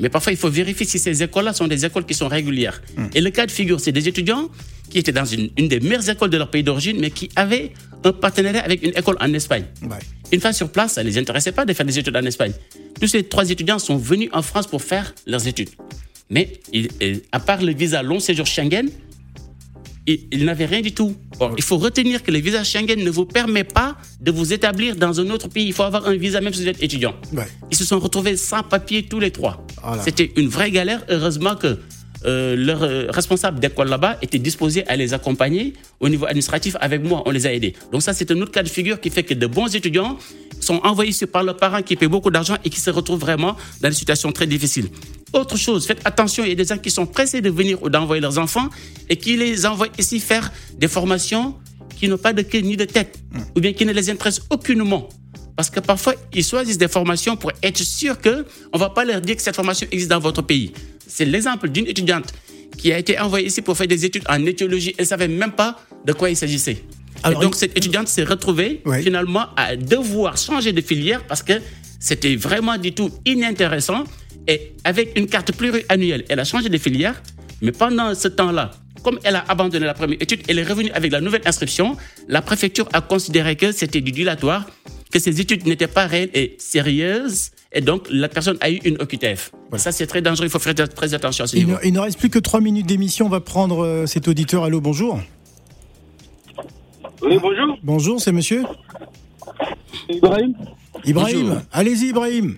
[0.00, 2.82] Mais parfois, il faut vérifier si ces écoles-là sont des écoles qui sont régulières.
[3.14, 4.48] Et le cas de figure, c'est des étudiants
[4.90, 7.72] qui étaient dans une, une des meilleures écoles de leur pays d'origine, mais qui avaient
[8.04, 9.64] un partenariat avec une école en Espagne.
[9.82, 9.96] Ouais.
[10.32, 12.52] Une fois sur place, ça ne les intéressait pas de faire des études en Espagne.
[13.00, 15.70] Tous ces trois étudiants sont venus en France pour faire leurs études.
[16.30, 16.60] Mais
[17.30, 18.88] à part le visa long séjour Schengen,
[20.06, 21.14] ils, ils n'avaient rien du tout.
[21.40, 24.96] Or, il faut retenir que le visa Schengen ne vous permet pas de vous établir
[24.96, 25.66] dans un autre pays.
[25.66, 27.14] Il faut avoir un visa même si vous êtes étudiant.
[27.32, 27.46] Ouais.
[27.70, 29.64] Ils se sont retrouvés sans papier tous les trois.
[29.82, 30.02] Voilà.
[30.02, 31.04] C'était une vraie galère.
[31.08, 31.78] Heureusement que
[32.24, 37.02] euh, leur euh, responsable d'école là-bas était disposé à les accompagner au niveau administratif avec
[37.02, 37.22] moi.
[37.26, 37.74] On les a aidés.
[37.90, 40.18] Donc ça, c'est un autre cas de figure qui fait que de bons étudiants
[40.60, 43.88] sont envoyés par leurs parents qui paient beaucoup d'argent et qui se retrouvent vraiment dans
[43.88, 44.88] des situations très difficiles.
[45.32, 47.88] Autre chose, faites attention, il y a des gens qui sont pressés de venir ou
[47.88, 48.68] d'envoyer leurs enfants
[49.08, 51.56] et qui les envoient ici faire des formations
[51.96, 53.18] qui n'ont pas de queue ni de tête
[53.56, 55.08] ou bien qui ne les intéressent aucunement.
[55.56, 58.44] Parce que parfois, ils choisissent des formations pour être sûr qu'on
[58.74, 60.72] ne va pas leur dire que cette formation existe dans votre pays.
[61.06, 62.32] C'est l'exemple d'une étudiante
[62.78, 64.94] qui a été envoyée ici pour faire des études en éthiologie.
[64.98, 66.82] Elle ne savait même pas de quoi il s'agissait.
[67.22, 69.02] Alors, et donc, cette étudiante s'est retrouvée Ouais.
[69.02, 71.54] finalement à devoir changer de filière parce que
[72.00, 74.04] c'était vraiment du tout inintéressant.
[74.48, 77.22] Et avec une carte pluriannuelle, elle a changé de filière.
[77.60, 78.72] Mais pendant ce temps-là,
[79.04, 81.96] comme elle a abandonné la première étude, elle est revenue avec la nouvelle inscription.
[82.28, 84.66] La préfecture a considéré que c'était du dilatoire,
[85.12, 87.50] que ces études n'étaient pas réelles et sérieuses.
[87.74, 89.50] Et donc, la personne a eu une OQTF.
[89.76, 90.46] Ça, c'est très dangereux.
[90.46, 91.78] Il faut faire très attention à ce Il niveau.
[91.82, 93.26] ne, il ne reste plus que trois minutes d'émission.
[93.26, 94.64] On va prendre euh, cet auditeur.
[94.64, 95.18] Allô, bonjour.
[97.22, 97.78] Oui, bonjour.
[97.82, 98.64] Bonjour, c'est monsieur
[100.08, 100.54] Ibrahim.
[101.04, 101.62] Ibrahim.
[101.72, 102.56] Allez-y, Ibrahim.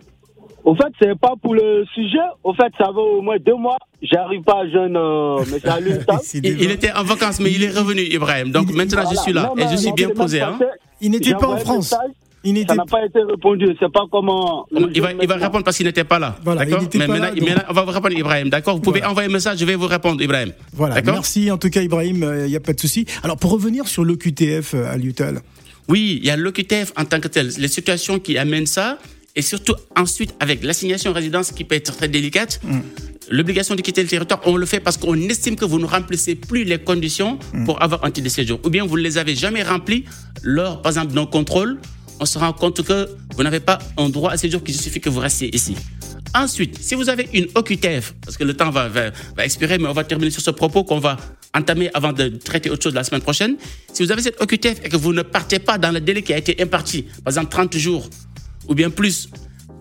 [0.64, 2.16] Au fait, c'est pas pour le sujet.
[2.42, 3.76] Au fait, ça va au moins deux mois.
[4.00, 6.18] J'arrive pas à jeune, euh, mais salut, ça.
[6.22, 8.50] C'est Il, il était en vacances, mais il est revenu, Ibrahim.
[8.50, 9.52] Donc, Il- maintenant, je suis là.
[9.54, 10.40] Non, et je suis bien posé.
[10.40, 10.58] Hein.
[11.02, 11.92] Il n'était pas en France.
[11.92, 12.10] message,
[12.44, 13.66] Il Ça n'a pas été répondu.
[13.80, 14.66] C'est pas comment.
[14.94, 16.36] Il va, il va répondre parce qu'il n'était pas là.
[16.44, 18.48] Voilà, il D'accord n'était Mais pas maintenant, là, donc- maintenant, on va vous répondre, Ibrahim.
[18.50, 19.10] D'accord Vous pouvez Voilà.
[19.12, 20.52] envoyer un message, je vais vous répondre, Ibrahim.
[20.72, 23.06] Voilà, D'accord merci en tout cas Ibrahim, il n'y a pas de souci.
[23.22, 25.40] Alors pour revenir sur l'OQTF euh, à l'UTAL,
[25.88, 28.98] Oui, il y a l'OQTF en tant que tel, les situations qui amènent ça,
[29.36, 32.60] et surtout ensuite avec l'assignation à résidence qui peut être très délicate.
[32.62, 32.78] Mm.
[33.30, 36.34] L'obligation de quitter le territoire, on le fait parce qu'on estime que vous ne remplissez
[36.34, 37.64] plus les conditions Mm.
[37.64, 38.60] pour avoir un titre de séjour.
[38.64, 40.04] Ou bien vous ne les avez jamais remplis
[40.42, 41.78] lors, par exemple, d'un contrôle.
[42.20, 45.10] On se rend compte que vous n'avez pas un droit à séjour qui justifie que
[45.10, 45.76] vous restiez ici.
[46.34, 49.88] Ensuite, si vous avez une OQTF, parce que le temps va, va, va expirer, mais
[49.88, 51.16] on va terminer sur ce propos qu'on va
[51.54, 53.56] entamer avant de traiter autre chose la semaine prochaine.
[53.92, 56.32] Si vous avez cette OQTF et que vous ne partez pas dans le délai qui
[56.32, 58.08] a été imparti, par exemple 30 jours
[58.68, 59.28] ou bien plus,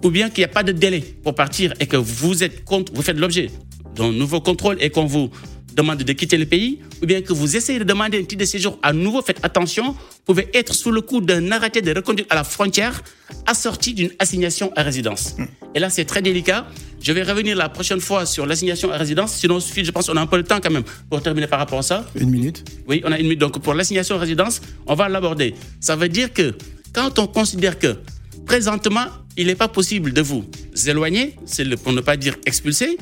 [0.04, 2.94] ou bien qu'il n'y a pas de délai pour partir et que vous êtes contre,
[2.94, 3.50] vous faites l'objet
[3.96, 5.30] d'un nouveau contrôle et qu'on vous
[5.76, 8.46] demande de quitter le pays, ou bien que vous essayez de demander un titre de
[8.46, 12.28] séjour à nouveau, faites attention, vous pouvez être sous le coup d'un arrêté de reconduite
[12.30, 13.04] à la frontière
[13.46, 15.36] assorti d'une assignation à résidence.
[15.76, 16.68] Et là, c'est très délicat.
[17.02, 19.34] Je vais revenir la prochaine fois sur l'assignation à résidence.
[19.36, 21.80] Sinon, je pense qu'on a un peu de temps quand même pour terminer par rapport
[21.80, 22.06] à ça.
[22.16, 22.64] une minute.
[22.88, 23.40] Oui, on a une minute.
[23.40, 25.56] Donc, pour l'assignation à résidence, on va l'aborder.
[25.82, 26.54] Ça veut dire que
[26.94, 27.98] quand on considère que
[28.46, 29.06] présentement,
[29.36, 30.46] il n'est pas possible de vous
[30.88, 32.98] éloigner, c'est le- pour ne pas dire expulser,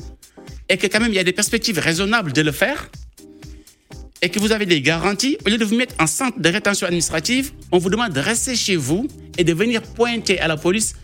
[0.72, 2.88] et que quand même, il y a des perspectives raisonnables de le faire,
[4.22, 6.86] et que vous avez des garanties, au lieu de vous mettre en centre de rétention
[6.86, 9.06] administrative, on vous demande de rester chez vous
[9.36, 10.94] et de venir pointer à la police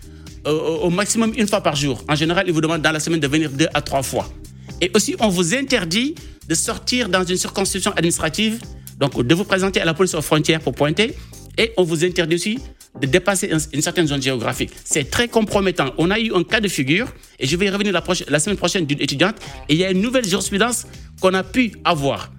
[0.46, 2.02] euh, au maximum une fois par jour.
[2.08, 4.32] En général, ils vous demandent dans la semaine de venir deux à trois fois.
[4.80, 6.14] Et aussi, on vous interdit
[6.46, 8.60] de sortir dans une circonscription administrative,
[8.98, 11.14] donc de vous présenter à la police aux frontières pour pointer,
[11.58, 12.58] et on vous interdit aussi
[13.00, 14.70] de dépasser un- une certaine zone géographique.
[14.84, 15.92] C'est très compromettant.
[15.98, 18.86] On a eu un cas de figure, et je vais y revenir la, semaine prochaine
[18.86, 19.36] d'une étudiante,
[19.68, 20.86] et il y a une nouvelle jurisprudence
[21.20, 22.32] qu'on a pu avoir.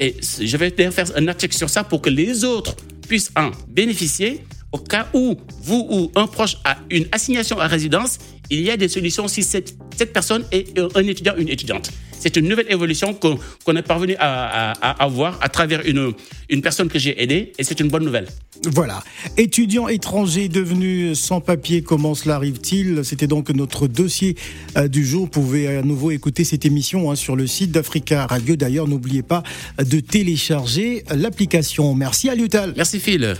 [0.00, 2.76] Et je vais faire un article sur ça pour que les autres
[3.08, 4.44] puissent en bénéficier.
[4.72, 8.18] Au cas où vous ou un proche a une assignation à résidence,
[8.50, 11.90] il y a des solutions si cette, cette personne est un étudiant ou une étudiante.
[12.18, 16.12] C'est une nouvelle évolution qu'on est parvenu à, à- à avoir à travers une,
[16.48, 18.26] une personne que j'ai aidée et c'est une bonne nouvelle.
[18.64, 19.04] Voilà.
[19.36, 23.04] Étudiant étranger devenu sans papier, comment cela arrive-t-il?
[23.04, 24.34] C'était donc notre dossier
[24.78, 25.24] euh, du jour.
[25.24, 28.56] Vous pouvez à nouveau écouter cette émission hein, sur le site d'Africa Radio.
[28.56, 29.42] D'ailleurs, n'oubliez pas
[29.78, 31.94] de télécharger l'application.
[31.94, 32.72] Merci à l'UTAL.
[32.76, 33.34] Merci Phil.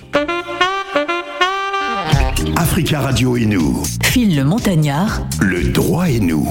[2.57, 5.27] Africa Radio et nous, Phil le Montagnard.
[5.41, 6.51] le droit et nous.